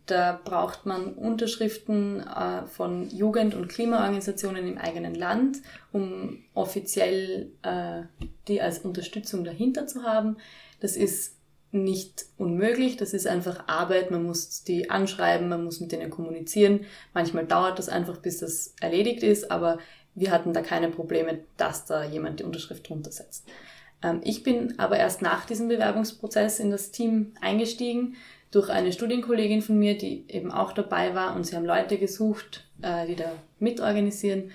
[0.06, 5.58] Da braucht man Unterschriften äh, von Jugend- und Klimaorganisationen im eigenen Land,
[5.92, 8.02] um offiziell äh,
[8.48, 10.38] die als Unterstützung dahinter zu haben.
[10.80, 11.36] Das ist
[11.72, 16.80] nicht unmöglich, das ist einfach Arbeit, man muss die anschreiben, man muss mit denen kommunizieren.
[17.14, 19.78] Manchmal dauert das einfach, bis das erledigt ist, aber
[20.14, 23.46] wir hatten da keine Probleme, dass da jemand die Unterschrift drunter setzt.
[24.02, 28.16] Ähm, ich bin aber erst nach diesem Bewerbungsprozess in das Team eingestiegen
[28.52, 32.64] durch eine Studienkollegin von mir, die eben auch dabei war und sie haben Leute gesucht,
[32.82, 34.52] äh, die da mitorganisieren.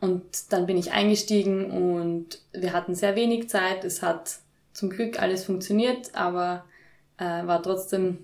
[0.00, 3.84] Und dann bin ich eingestiegen und wir hatten sehr wenig Zeit.
[3.84, 4.38] Es hat
[4.74, 6.66] zum Glück alles funktioniert, aber
[7.16, 8.18] äh, war trotzdem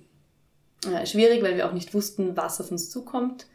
[0.86, 3.46] äh, schwierig, weil wir auch nicht wussten, was auf uns zukommt.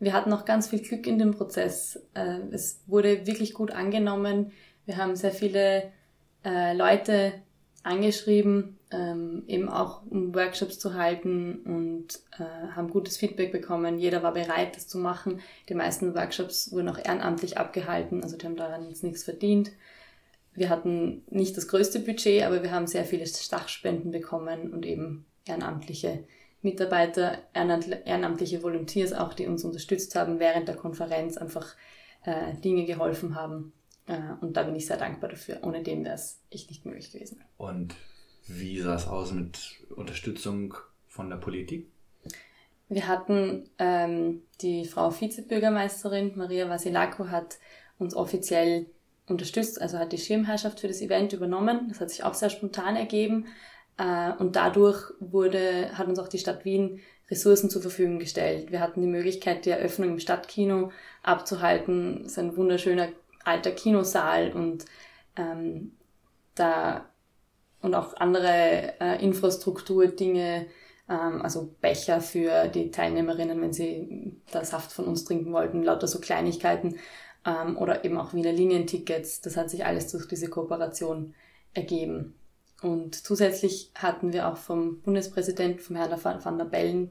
[0.00, 2.00] Wir hatten auch ganz viel Glück in dem Prozess.
[2.14, 4.50] Äh, es wurde wirklich gut angenommen.
[4.84, 5.92] Wir haben sehr viele
[6.44, 7.34] äh, Leute
[7.84, 13.98] angeschrieben, ähm, eben auch um Workshops zu halten und äh, haben gutes Feedback bekommen.
[13.98, 15.40] Jeder war bereit, das zu machen.
[15.68, 19.72] Die meisten Workshops wurden auch ehrenamtlich abgehalten, also die haben daran jetzt nichts verdient.
[20.54, 25.24] Wir hatten nicht das größte Budget, aber wir haben sehr viele Stachspenden bekommen und eben
[25.46, 26.24] ehrenamtliche
[26.60, 31.74] Mitarbeiter, ehrenamtliche Volunteers auch, die uns unterstützt haben während der Konferenz, einfach
[32.24, 33.72] äh, Dinge geholfen haben.
[34.06, 35.58] Äh, und da bin ich sehr dankbar dafür.
[35.62, 37.42] Ohne dem wäre es echt nicht möglich gewesen.
[37.56, 37.96] Und
[38.46, 39.58] wie sah es aus mit
[39.94, 40.74] Unterstützung
[41.06, 41.88] von der Politik?
[42.88, 47.58] Wir hatten ähm, die Frau Vizebürgermeisterin Maria Vasilako hat
[47.98, 48.86] uns offiziell
[49.26, 51.88] unterstützt, also hat die Schirmherrschaft für das Event übernommen.
[51.88, 53.46] Das hat sich auch sehr spontan ergeben.
[53.96, 58.70] Äh, und dadurch wurde, hat uns auch die Stadt Wien Ressourcen zur Verfügung gestellt.
[58.70, 62.24] Wir hatten die Möglichkeit, die Eröffnung im Stadtkino abzuhalten.
[62.26, 63.08] Es ist ein wunderschöner
[63.44, 64.84] alter Kinosaal und
[65.36, 65.92] ähm,
[66.54, 67.08] da
[67.82, 70.66] und auch andere äh, Infrastrukturdinge,
[71.08, 76.06] ähm, also Becher für die Teilnehmerinnen, wenn sie da Saft von uns trinken wollten, lauter
[76.06, 76.96] so Kleinigkeiten
[77.44, 79.40] ähm, oder eben auch Wiener Linientickets.
[79.40, 81.34] Das hat sich alles durch diese Kooperation
[81.74, 82.34] ergeben.
[82.82, 87.10] Und zusätzlich hatten wir auch vom Bundespräsidenten, vom Herrn van der Bellen,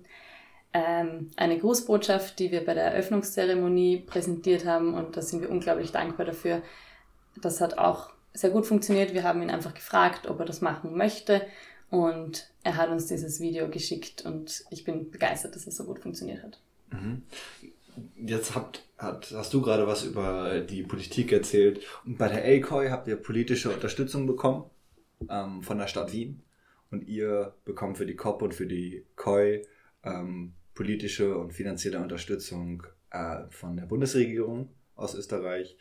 [0.74, 5.92] ähm, eine Grußbotschaft, die wir bei der Eröffnungszeremonie präsentiert haben und da sind wir unglaublich
[5.92, 6.62] dankbar dafür.
[7.42, 9.14] Das hat auch sehr gut funktioniert.
[9.14, 11.46] Wir haben ihn einfach gefragt, ob er das machen möchte
[11.90, 16.00] und er hat uns dieses Video geschickt und ich bin begeistert, dass es so gut
[16.00, 16.60] funktioniert hat.
[16.92, 17.24] Mhm.
[18.16, 21.82] Jetzt habt, hat, hast du gerade was über die Politik erzählt.
[22.06, 24.64] Und bei der ACOI habt ihr politische Unterstützung bekommen
[25.30, 26.42] ähm, von der Stadt Wien.
[26.90, 29.64] Und ihr bekommt für die COP und für die COI
[30.04, 35.78] ähm, politische und finanzielle Unterstützung äh, von der Bundesregierung aus Österreich.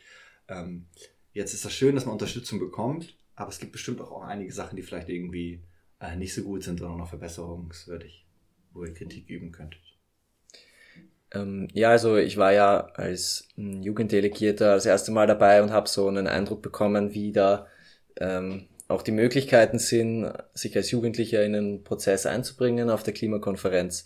[0.47, 0.87] Ähm,
[1.33, 4.75] Jetzt ist das schön, dass man Unterstützung bekommt, aber es gibt bestimmt auch einige Sachen,
[4.75, 5.63] die vielleicht irgendwie
[5.99, 8.25] äh, nicht so gut sind, sondern noch verbesserungswürdig,
[8.73, 9.81] wo ihr Kritik üben könntet.
[11.33, 16.07] Ähm, ja, also ich war ja als Jugenddelegierter das erste Mal dabei und habe so
[16.07, 17.67] einen Eindruck bekommen, wie da
[18.17, 24.05] ähm, auch die Möglichkeiten sind, sich als Jugendlicher in einen Prozess einzubringen auf der Klimakonferenz.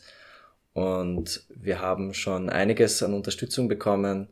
[0.74, 4.28] Und wir haben schon einiges an Unterstützung bekommen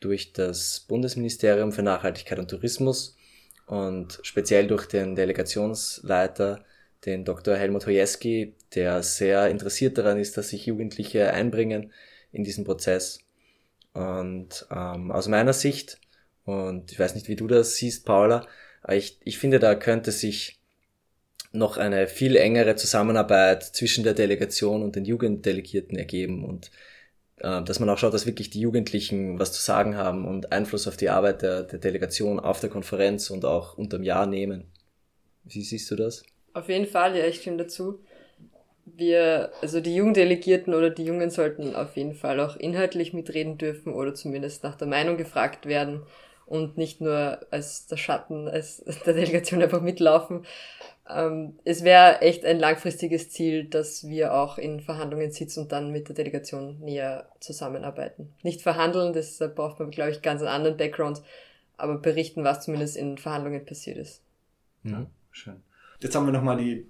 [0.00, 3.16] durch das Bundesministerium für Nachhaltigkeit und Tourismus
[3.66, 6.64] und speziell durch den Delegationsleiter,
[7.04, 7.56] den Dr.
[7.56, 11.92] Helmut Hojeski, der sehr interessiert daran ist, dass sich Jugendliche einbringen
[12.32, 13.20] in diesen Prozess.
[13.92, 16.00] Und ähm, aus meiner Sicht,
[16.44, 18.46] und ich weiß nicht, wie du das siehst, Paula,
[18.88, 20.60] ich, ich finde, da könnte sich
[21.52, 26.44] noch eine viel engere Zusammenarbeit zwischen der Delegation und den Jugenddelegierten ergeben.
[26.44, 26.70] Und
[27.64, 30.96] dass man auch schaut, dass wirklich die Jugendlichen was zu sagen haben und Einfluss auf
[30.96, 34.64] die Arbeit der, der Delegation auf der Konferenz und auch unterm Jahr nehmen.
[35.44, 36.24] Wie siehst du das?
[36.54, 38.00] Auf jeden Fall, ja, ich stimme dazu.
[38.84, 43.92] Wir, also die Jugenddelegierten oder die Jungen sollten auf jeden Fall auch inhaltlich mitreden dürfen
[43.92, 46.02] oder zumindest nach der Meinung gefragt werden.
[46.46, 50.46] und nicht nur als der Schatten als der Delegation einfach mitlaufen.
[51.08, 55.92] Ähm, es wäre echt ein langfristiges Ziel, dass wir auch in Verhandlungen sitzen und dann
[55.92, 58.32] mit der Delegation näher zusammenarbeiten.
[58.42, 61.22] Nicht verhandeln, das braucht man, glaube ich, ganz einen anderen Background,
[61.76, 64.22] aber berichten, was zumindest in Verhandlungen passiert ist.
[64.82, 65.62] Ja, schön.
[66.00, 66.86] Jetzt haben wir nochmal die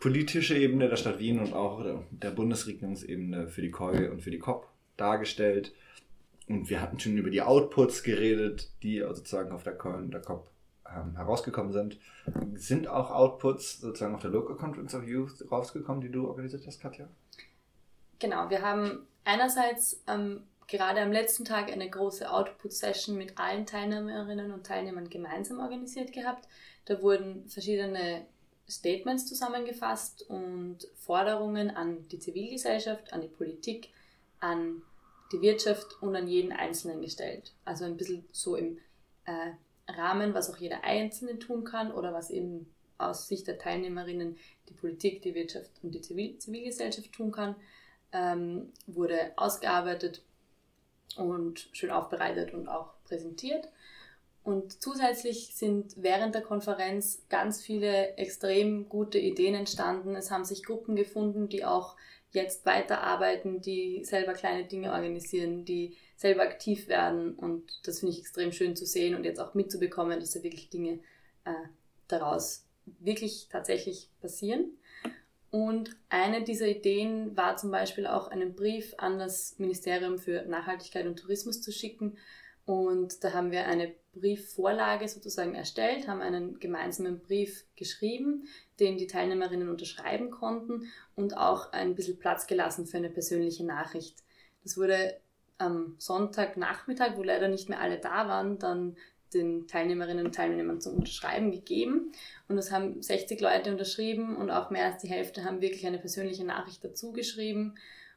[0.00, 4.38] politische Ebene der Stadt Wien und auch der Bundesregierungsebene für die KOI und für die
[4.38, 5.72] COP dargestellt.
[6.48, 10.20] Und wir hatten schon über die Outputs geredet, die sozusagen auf der KOI und der
[10.20, 10.51] COP
[10.96, 11.98] ähm, herausgekommen sind.
[12.54, 16.80] Sind auch Outputs sozusagen auf der Local Conference of Youth rausgekommen, die du organisiert hast,
[16.80, 17.08] Katja?
[18.18, 24.52] Genau, wir haben einerseits ähm, gerade am letzten Tag eine große Output-Session mit allen Teilnehmerinnen
[24.52, 26.48] und Teilnehmern gemeinsam organisiert gehabt.
[26.84, 28.24] Da wurden verschiedene
[28.68, 33.90] Statements zusammengefasst und Forderungen an die Zivilgesellschaft, an die Politik,
[34.40, 34.82] an
[35.32, 37.52] die Wirtschaft und an jeden Einzelnen gestellt.
[37.64, 38.78] Also ein bisschen so im
[39.24, 39.52] äh,
[39.92, 44.36] Rahmen, was auch jeder Einzelne tun kann oder was eben aus Sicht der Teilnehmerinnen
[44.68, 47.56] die Politik, die Wirtschaft und die Zivil Zivilgesellschaft tun kann,
[48.12, 50.22] ähm, wurde ausgearbeitet
[51.16, 53.68] und schön aufbereitet und auch präsentiert.
[54.44, 60.16] Und zusätzlich sind während der Konferenz ganz viele extrem gute Ideen entstanden.
[60.16, 61.96] Es haben sich Gruppen gefunden, die auch
[62.32, 67.34] jetzt weiterarbeiten, die selber kleine Dinge organisieren, die selber aktiv werden.
[67.34, 70.70] Und das finde ich extrem schön zu sehen und jetzt auch mitzubekommen, dass da wirklich
[70.70, 71.00] Dinge
[71.44, 71.52] äh,
[72.08, 72.64] daraus
[73.00, 74.70] wirklich tatsächlich passieren.
[75.50, 81.06] Und eine dieser Ideen war zum Beispiel auch einen Brief an das Ministerium für Nachhaltigkeit
[81.06, 82.16] und Tourismus zu schicken.
[82.64, 88.46] Und da haben wir eine Briefvorlage sozusagen erstellt, haben einen gemeinsamen Brief geschrieben,
[88.78, 90.84] den die Teilnehmerinnen unterschreiben konnten
[91.16, 94.22] und auch ein bisschen Platz gelassen für eine persönliche Nachricht.
[94.62, 95.16] Das wurde
[95.62, 98.96] am Sonntagnachmittag, wo leider nicht mehr alle da waren, dann
[99.32, 102.12] den Teilnehmerinnen und Teilnehmern zum Unterschreiben gegeben.
[102.48, 105.98] Und das haben 60 Leute unterschrieben und auch mehr als die Hälfte haben wirklich eine
[105.98, 107.76] persönliche Nachricht dazu geschrieben.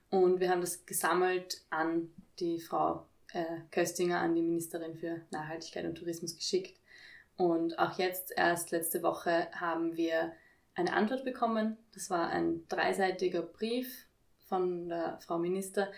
[0.09, 5.85] Und wir haben das gesammelt an die Frau äh, Köstinger an die Ministerin für Nachhaltigkeit
[5.85, 6.79] und Tourismus geschickt.
[7.37, 10.31] Und auch jetzt, erst letzte Woche, haben wir
[10.73, 11.77] eine Antwort bekommen.
[11.93, 14.07] Das war ein dreiseitiger Brief
[14.47, 15.91] von der Frau Minister,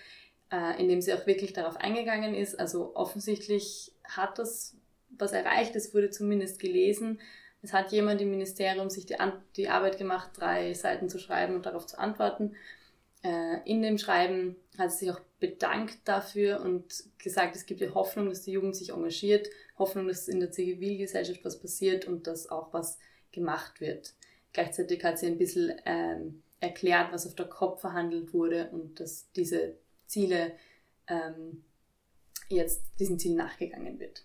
[0.51, 2.59] äh, in dem sie auch wirklich darauf eingegangen ist.
[2.59, 4.75] Also offensichtlich hat das
[5.09, 7.19] was erreicht, es wurde zumindest gelesen.
[7.61, 11.55] Es hat jemand im Ministerium sich die, An die Arbeit gemacht, drei Seiten zu schreiben
[11.55, 12.55] und darauf zu antworten.
[13.23, 17.93] Äh, in dem Schreiben hat sie sich auch bedankt dafür und gesagt, es gibt ja
[17.93, 22.49] Hoffnung, dass die Jugend sich engagiert, Hoffnung, dass in der Zivilgesellschaft was passiert und dass
[22.49, 22.99] auch was
[23.31, 24.13] gemacht wird.
[24.53, 29.31] Gleichzeitig hat sie ein bisschen ähm, erklärt, was auf der COP verhandelt wurde und dass
[29.33, 29.75] diese
[30.07, 30.53] Ziele
[31.07, 31.63] ähm,
[32.49, 34.23] jetzt diesen Zielen nachgegangen wird.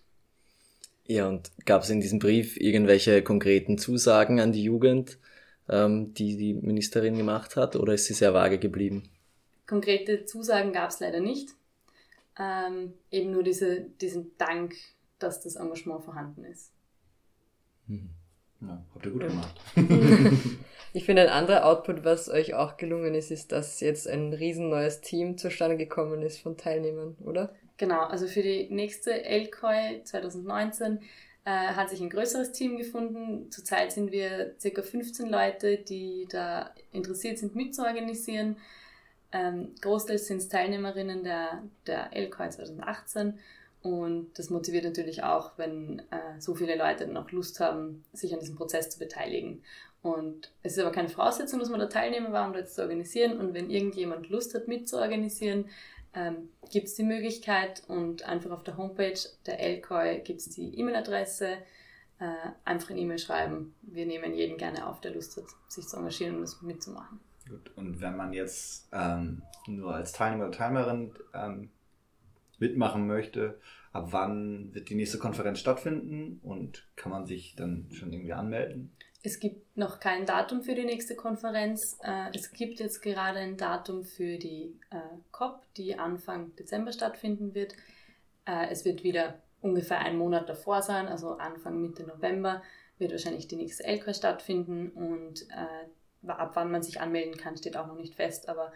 [1.05, 5.17] Ja, und gab es in diesem Brief irgendwelche konkreten Zusagen an die Jugend?
[5.69, 9.09] ähm, die die Ministerin gemacht hat, oder ist sie sehr vage geblieben?
[9.65, 11.49] Konkrete Zusagen gab es leider nicht.
[12.37, 14.75] Ähm, eben nur diese, diesen Dank,
[15.19, 16.71] dass das Engagement vorhanden ist.
[17.87, 18.09] Hm.
[18.65, 19.61] Ja, habt ihr gut gemacht.
[20.93, 24.69] ich finde, ein anderer Output, was euch auch gelungen ist, ist, dass jetzt ein riesen
[24.69, 27.53] neues Team zustande gekommen ist von Teilnehmern, oder?
[27.77, 30.99] Genau, also für die nächste LCOI 2019
[31.45, 33.51] äh, hat sich ein größeres Team gefunden.
[33.51, 38.57] Zurzeit sind wir circa 15 Leute, die da interessiert sind, mitzuorganisieren.
[39.31, 43.39] Ähm, großteils sind es Teilnehmerinnen der, der LKI 2018
[43.83, 48.39] und das motiviert natürlich auch, wenn äh, so viele Leute noch Lust haben, sich an
[48.39, 49.61] diesem Prozess zu beteiligen.
[50.01, 53.37] Und es ist aber keine Voraussetzung, dass man da Teilnehmer war, um das zu organisieren.
[53.37, 55.65] Und wenn irgendjemand Lust hat, mitzuorganisieren,
[56.13, 60.79] ähm, gibt es die Möglichkeit und einfach auf der Homepage der LCOI gibt es die
[60.79, 61.57] E-Mail-Adresse.
[62.19, 63.75] Äh, einfach eine E-Mail schreiben.
[63.81, 67.19] Wir nehmen jeden gerne auf, der Lust hat, sich zu engagieren und das mitzumachen.
[67.49, 71.69] Gut, und wenn man jetzt ähm, nur als Teilnehmer oder Teilnehmerin ähm,
[72.63, 73.59] mitmachen möchte,
[73.91, 78.95] ab wann wird die nächste Konferenz stattfinden und kann man sich dann schon irgendwie anmelden?
[79.25, 81.97] Es gibt noch kein Datum für die nächste Konferenz.
[82.03, 84.97] Äh, es gibt jetzt gerade ein Datum für die äh,
[85.31, 87.73] COP, die Anfang Dezember stattfinden wird.
[88.45, 92.61] Äh, es wird wieder ungefähr einen Monat davor sein, also Anfang Mitte November
[92.97, 95.47] wird wahrscheinlich die nächste LK stattfinden und
[96.27, 98.71] ab wann man sich anmelden kann, steht auch noch nicht fest, aber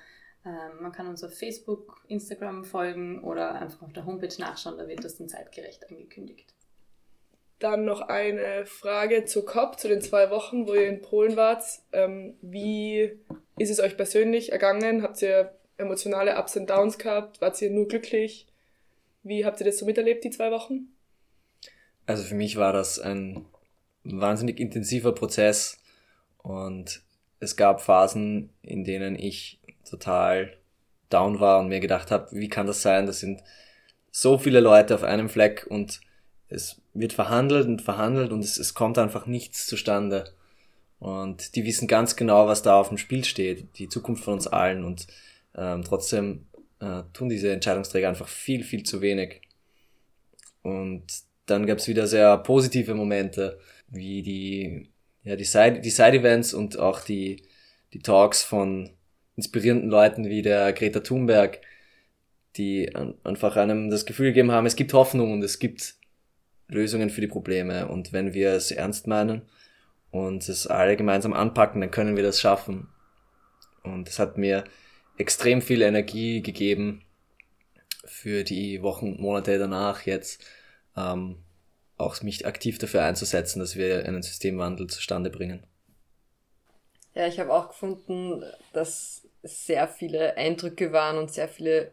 [0.82, 5.04] man kann uns auf Facebook, Instagram folgen oder einfach auf der Homepage nachschauen, da wird
[5.04, 6.54] das dann zeitgerecht angekündigt.
[7.60, 11.64] Dann noch eine Frage zur COP, zu den zwei Wochen, wo ihr in Polen wart.
[11.91, 13.20] Ähm, wie
[13.58, 15.02] ist es euch persönlich ergangen?
[15.02, 17.41] Habt ihr emotionale Ups und Downs gehabt?
[17.41, 18.48] Wart ihr nur glücklich?
[19.24, 20.93] Wie habt ihr das so miterlebt, die zwei Wochen?
[22.06, 23.45] Also für mich war das ein
[24.04, 25.80] wahnsinnig intensiver Prozess
[26.38, 27.02] und
[27.39, 29.60] es gab Phasen, in denen ich
[29.90, 30.54] total
[31.10, 33.06] down war und mir gedacht habe, wie kann das sein?
[33.06, 33.42] Das sind
[34.12, 36.02] so viele Leute auf einem Fleck und
[36.50, 40.26] es wird verhandelt und verhandelt und es, es kommt einfach nichts zustande.
[41.00, 44.48] Und die wissen ganz genau, was da auf dem Spiel steht, die Zukunft von uns
[44.48, 44.84] allen.
[44.84, 45.08] Und
[45.56, 46.48] ähm, trotzdem
[46.80, 49.42] äh, tun diese Entscheidungsträger einfach viel, viel zu wenig.
[50.64, 51.06] Und
[51.46, 54.90] dann gab es wieder sehr positive Momente, wie die,
[55.24, 57.44] ja, die Side, die Side und auch die,
[57.94, 58.97] die Talks von
[59.38, 61.62] inspirierenden Leuten wie der Greta Thunberg,
[62.58, 65.96] die einfach einem das Gefühl gegeben haben, es gibt Hoffnung und es gibt
[66.68, 67.88] Lösungen für die Probleme.
[67.88, 69.44] Und wenn wir es ernst meinen
[70.12, 72.90] und es alle gemeinsam anpacken, dann können wir das schaffen.
[73.84, 74.66] Und es hat mir
[75.18, 77.04] extrem viel Energie gegeben
[78.06, 80.44] für die Wochen und Monate danach jetzt,
[80.96, 81.38] ähm,
[81.98, 85.64] auch mich aktiv dafür einzusetzen, dass wir einen Systemwandel zustande bringen.
[87.16, 91.92] Ja, ich habe auch gefunden, dass sehr viele Eindrücke waren und sehr viele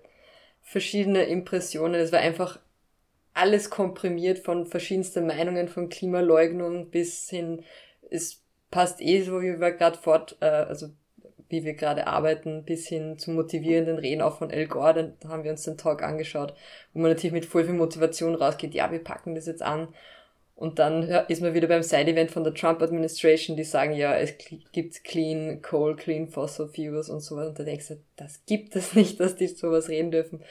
[0.62, 1.95] verschiedene Impressionen.
[1.95, 2.59] Es war einfach
[3.34, 7.64] alles komprimiert von verschiedensten Meinungen von Klimaleugnung bis hin,
[8.11, 10.88] es passt eh so, wie wir gerade fort, äh, also
[11.49, 15.45] wie wir gerade arbeiten, bis hin zum motivierenden Reden auch von El Gore, da haben
[15.45, 16.55] wir uns den Talk angeschaut,
[16.92, 19.88] wo man natürlich mit voll viel Motivation rausgeht, ja, wir packen das jetzt an.
[20.64, 24.32] Und dann ist man wieder beim Side-Event von der Trump-Administration, die sagen, ja, es
[24.72, 27.48] gibt Clean Coal, Clean Fossil Fuels und sowas.
[27.48, 30.42] Und da denkst du, das gibt es nicht, dass die sowas reden dürfen.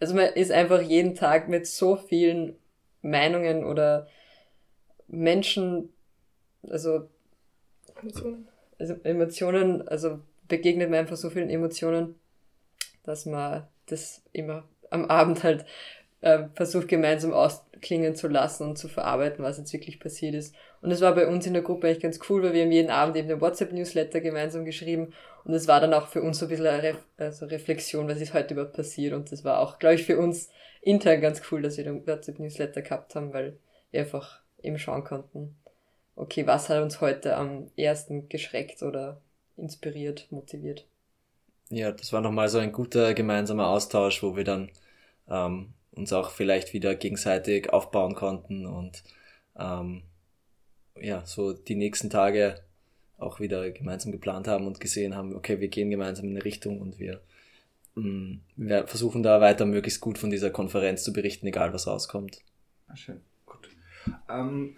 [0.00, 2.56] Also man ist einfach jeden Tag mit so vielen
[3.02, 4.08] Meinungen oder
[5.06, 5.90] Menschen,
[6.68, 7.08] also
[8.00, 8.48] Emotionen,
[8.80, 12.16] also Emotionen, also begegnet man einfach so vielen Emotionen,
[13.04, 15.64] dass man das immer am Abend halt
[16.22, 20.54] äh, versucht gemeinsam ausklingen zu lassen und zu verarbeiten, was jetzt wirklich passiert ist.
[20.80, 22.90] Und es war bei uns in der Gruppe eigentlich ganz cool, weil wir haben jeden
[22.90, 25.12] Abend eben den WhatsApp-Newsletter gemeinsam geschrieben
[25.44, 28.20] und es war dann auch für uns so ein bisschen eine Re also Reflexion, was
[28.20, 30.48] ist heute überhaupt passiert und das war auch, glaube ich, für uns
[30.80, 33.58] intern ganz cool, dass wir den WhatsApp-Newsletter gehabt haben, weil
[33.90, 35.56] wir einfach eben schauen konnten,
[36.16, 39.20] okay, was hat uns heute am ersten geschreckt oder
[39.56, 40.86] inspiriert, motiviert.
[41.68, 44.70] Ja, das war nochmal so ein guter gemeinsamer Austausch, wo wir dann
[45.28, 49.02] ähm, uns auch vielleicht wieder gegenseitig aufbauen konnten und
[49.58, 50.02] ähm,
[51.00, 52.60] ja, so die nächsten Tage
[53.18, 56.80] auch wieder gemeinsam geplant haben und gesehen haben, okay, wir gehen gemeinsam in eine Richtung
[56.80, 57.20] und wir,
[57.94, 61.86] mh, mm, wir versuchen da weiter möglichst gut von dieser Konferenz zu berichten, egal was
[61.86, 62.40] rauskommt.
[62.88, 63.68] Ah, schön, gut.
[64.28, 64.76] Ähm,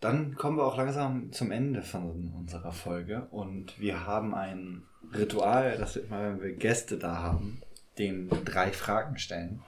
[0.00, 4.82] dann kommen wir auch langsam zum Ende von unserer Folge und wir haben ein
[5.14, 7.60] Ritual, dass wir immer, wenn wir Gäste da haben,
[7.98, 9.62] den drei Fragen stellen.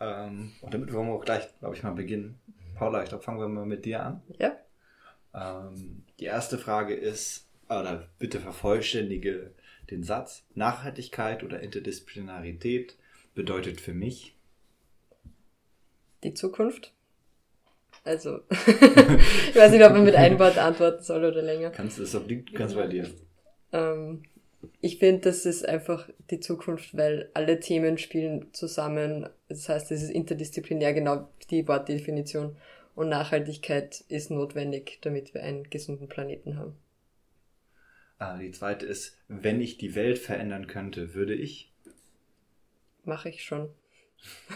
[0.00, 2.38] Ähm, und damit wollen wir auch gleich, glaube ich, mal beginnen.
[2.76, 4.22] Paula, ich glaube, fangen wir mal mit dir an.
[4.38, 4.56] Ja.
[5.34, 9.52] Ähm, die erste Frage ist, oder bitte vervollständige
[9.90, 10.44] den Satz.
[10.54, 12.96] Nachhaltigkeit oder Interdisziplinarität
[13.34, 14.34] bedeutet für mich
[16.22, 16.92] die Zukunft.
[18.04, 21.70] Also, ich weiß nicht, ob man mit einem Wort antworten soll oder länger.
[21.70, 23.10] Kannst du, das liegt ganz bei dir.
[23.72, 24.22] Ähm,
[24.80, 29.28] ich finde, das ist einfach die Zukunft, weil alle Themen spielen zusammen.
[29.48, 32.56] Das heißt, es ist interdisziplinär genau die Wortdefinition.
[32.94, 36.76] Und Nachhaltigkeit ist notwendig, damit wir einen gesunden Planeten haben.
[38.18, 41.72] Ah, die zweite ist, wenn ich die Welt verändern könnte, würde ich?
[43.04, 43.70] Mache ich schon.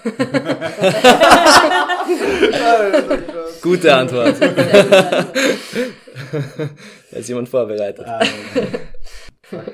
[3.60, 4.40] Gute Antwort.
[4.40, 5.26] da
[7.10, 8.06] ist jemand vorbereitet.
[8.08, 8.28] Ähm,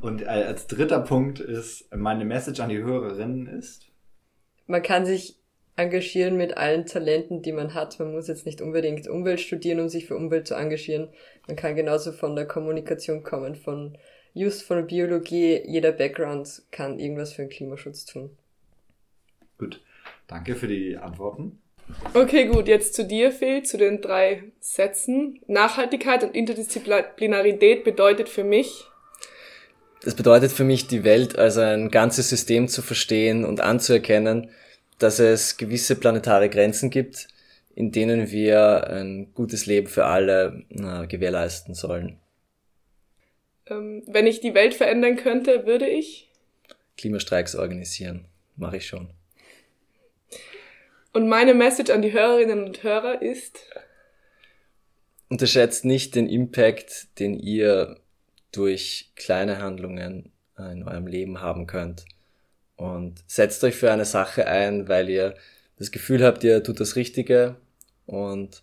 [0.00, 3.86] und als dritter Punkt ist, meine Message an die Hörerinnen ist?
[4.66, 5.38] Man kann sich
[5.76, 7.98] engagieren mit allen Talenten, die man hat.
[7.98, 11.08] Man muss jetzt nicht unbedingt Umwelt studieren, um sich für Umwelt zu engagieren.
[11.46, 13.96] Man kann genauso von der Kommunikation kommen, von
[14.34, 15.62] Just von Biologie.
[15.64, 18.36] Jeder Background kann irgendwas für den Klimaschutz tun.
[19.56, 19.80] Gut,
[20.26, 21.60] danke für die Antworten.
[22.12, 25.40] Okay, gut, jetzt zu dir, Phil, zu den drei Sätzen.
[25.46, 28.87] Nachhaltigkeit und Interdisziplinarität bedeutet für mich,
[30.02, 34.50] das bedeutet für mich, die Welt als ein ganzes System zu verstehen und anzuerkennen,
[34.98, 37.28] dass es gewisse planetare Grenzen gibt,
[37.74, 42.18] in denen wir ein gutes Leben für alle äh, gewährleisten sollen.
[43.66, 46.28] Ähm, wenn ich die Welt verändern könnte, würde ich?
[46.96, 48.24] Klimastreiks organisieren.
[48.56, 49.10] Mache ich schon.
[51.12, 53.60] Und meine Message an die Hörerinnen und Hörer ist?
[55.28, 57.98] Unterschätzt nicht den Impact, den ihr
[58.52, 62.04] durch kleine Handlungen in eurem Leben haben könnt.
[62.76, 65.34] Und setzt euch für eine Sache ein, weil ihr
[65.76, 67.56] das Gefühl habt, ihr tut das Richtige
[68.06, 68.62] und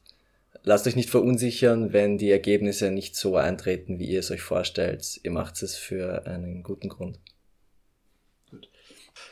[0.64, 5.20] lasst euch nicht verunsichern, wenn die Ergebnisse nicht so eintreten, wie ihr es euch vorstellt.
[5.24, 7.20] Ihr macht es für einen guten Grund.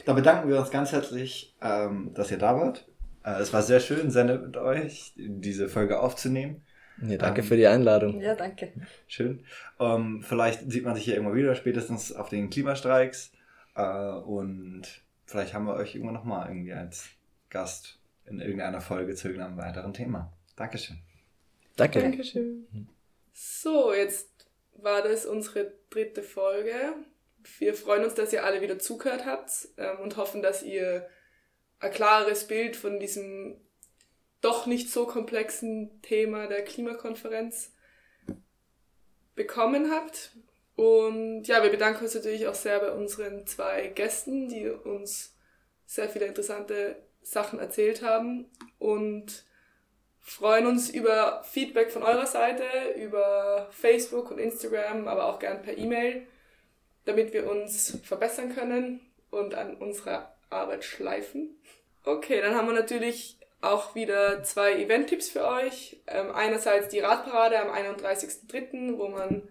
[0.06, 2.86] Da bedanken wir uns ganz herzlich, ähm, dass ihr da wart.
[3.24, 6.62] Äh, es war sehr schön, Sende mit euch, diese Folge aufzunehmen.
[7.08, 8.22] Ja, danke Ähm, für die Einladung.
[8.22, 8.72] Ja, danke.
[9.08, 9.46] Schön.
[9.80, 13.32] Ähm, vielleicht sieht man sich hier irgendwann wieder, spätestens auf den Klimastreiks.
[13.76, 14.84] Äh, und
[15.26, 17.10] vielleicht haben wir euch irgendwann nochmal irgendwie als
[17.50, 20.32] Gast in irgendeiner Folge zu irgendeinem weiteren Thema.
[20.56, 20.98] Dankeschön.
[21.76, 22.02] Danke.
[22.02, 22.68] Dankeschön.
[23.34, 24.30] So, jetzt
[24.78, 26.74] war das unsere dritte Folge.
[27.60, 31.08] Wir freuen uns, dass ihr alle wieder zugehört habt ähm, und hoffen, dass ihr
[31.80, 33.58] ein klares Bild von diesem
[34.44, 37.72] doch nicht so komplexen Thema der Klimakonferenz
[39.36, 40.32] bekommen habt.
[40.76, 45.36] Und ja, wir bedanken uns natürlich auch sehr bei unseren zwei Gästen, die uns
[45.86, 49.46] sehr viele interessante Sachen erzählt haben und
[50.20, 52.66] freuen uns über Feedback von eurer Seite,
[52.98, 56.28] über Facebook und Instagram, aber auch gern per E-Mail,
[57.06, 59.00] damit wir uns verbessern können
[59.32, 61.58] und an unserer Arbeit schleifen.
[62.04, 66.02] Okay, dann haben wir natürlich auch wieder zwei Event-Tipps für euch.
[66.08, 69.48] Ähm, einerseits die Radparade am 31.03., wo man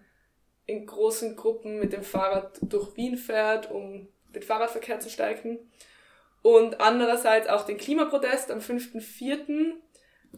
[0.65, 5.59] in großen Gruppen mit dem Fahrrad durch Wien fährt, um den Fahrradverkehr zu stärken.
[6.41, 9.73] Und andererseits auch den Klimaprotest am 5.04.,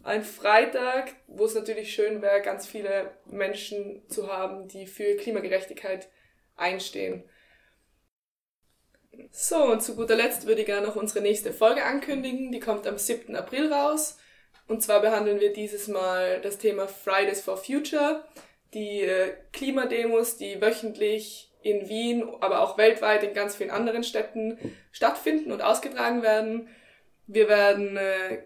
[0.04, 6.10] ein Freitag, wo es natürlich schön wäre, ganz viele Menschen zu haben, die für Klimagerechtigkeit
[6.58, 7.24] einstehen.
[9.32, 12.52] So, und zu guter Letzt würde ich gerne noch unsere nächste Folge ankündigen.
[12.52, 13.36] Die kommt am 7.
[13.36, 14.18] April raus.
[14.68, 18.26] Und zwar behandeln wir dieses Mal das Thema Fridays for Future,
[18.74, 24.58] die äh, Klimademos, die wöchentlich in Wien, aber auch weltweit in ganz vielen anderen Städten
[24.92, 26.68] stattfinden und ausgetragen werden.
[27.28, 28.44] Wir werden äh,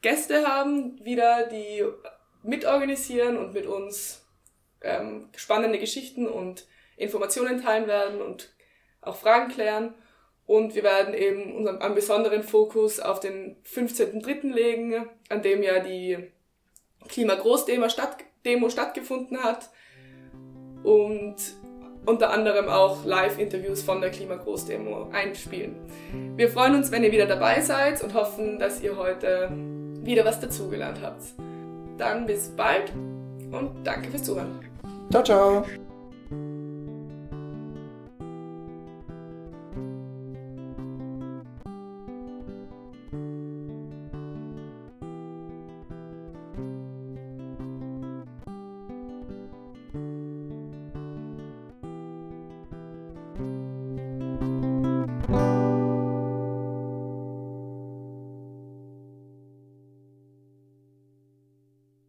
[0.00, 1.84] Gäste haben, wieder, die
[2.42, 4.24] mitorganisieren und mit uns
[4.82, 6.66] ähm, spannende Geschichten und
[6.96, 8.52] Informationen teilen werden und
[9.02, 9.94] auch Fragen klären.
[10.46, 14.52] Und wir werden eben unseren, einen besonderen Fokus auf den 15.3.
[14.52, 16.18] legen, an dem ja die
[17.08, 19.70] Klimagroßdemo statt, Demo stattgefunden hat.
[20.82, 21.36] Und
[22.06, 25.76] unter anderem auch Live-Interviews von der Klimagroßdemo einspielen.
[26.36, 29.50] Wir freuen uns, wenn ihr wieder dabei seid und hoffen, dass ihr heute
[30.02, 31.22] wieder was dazugelernt habt.
[31.98, 32.90] Dann bis bald
[33.52, 34.60] und danke fürs Zuhören.
[35.10, 35.89] Ciao, ciao.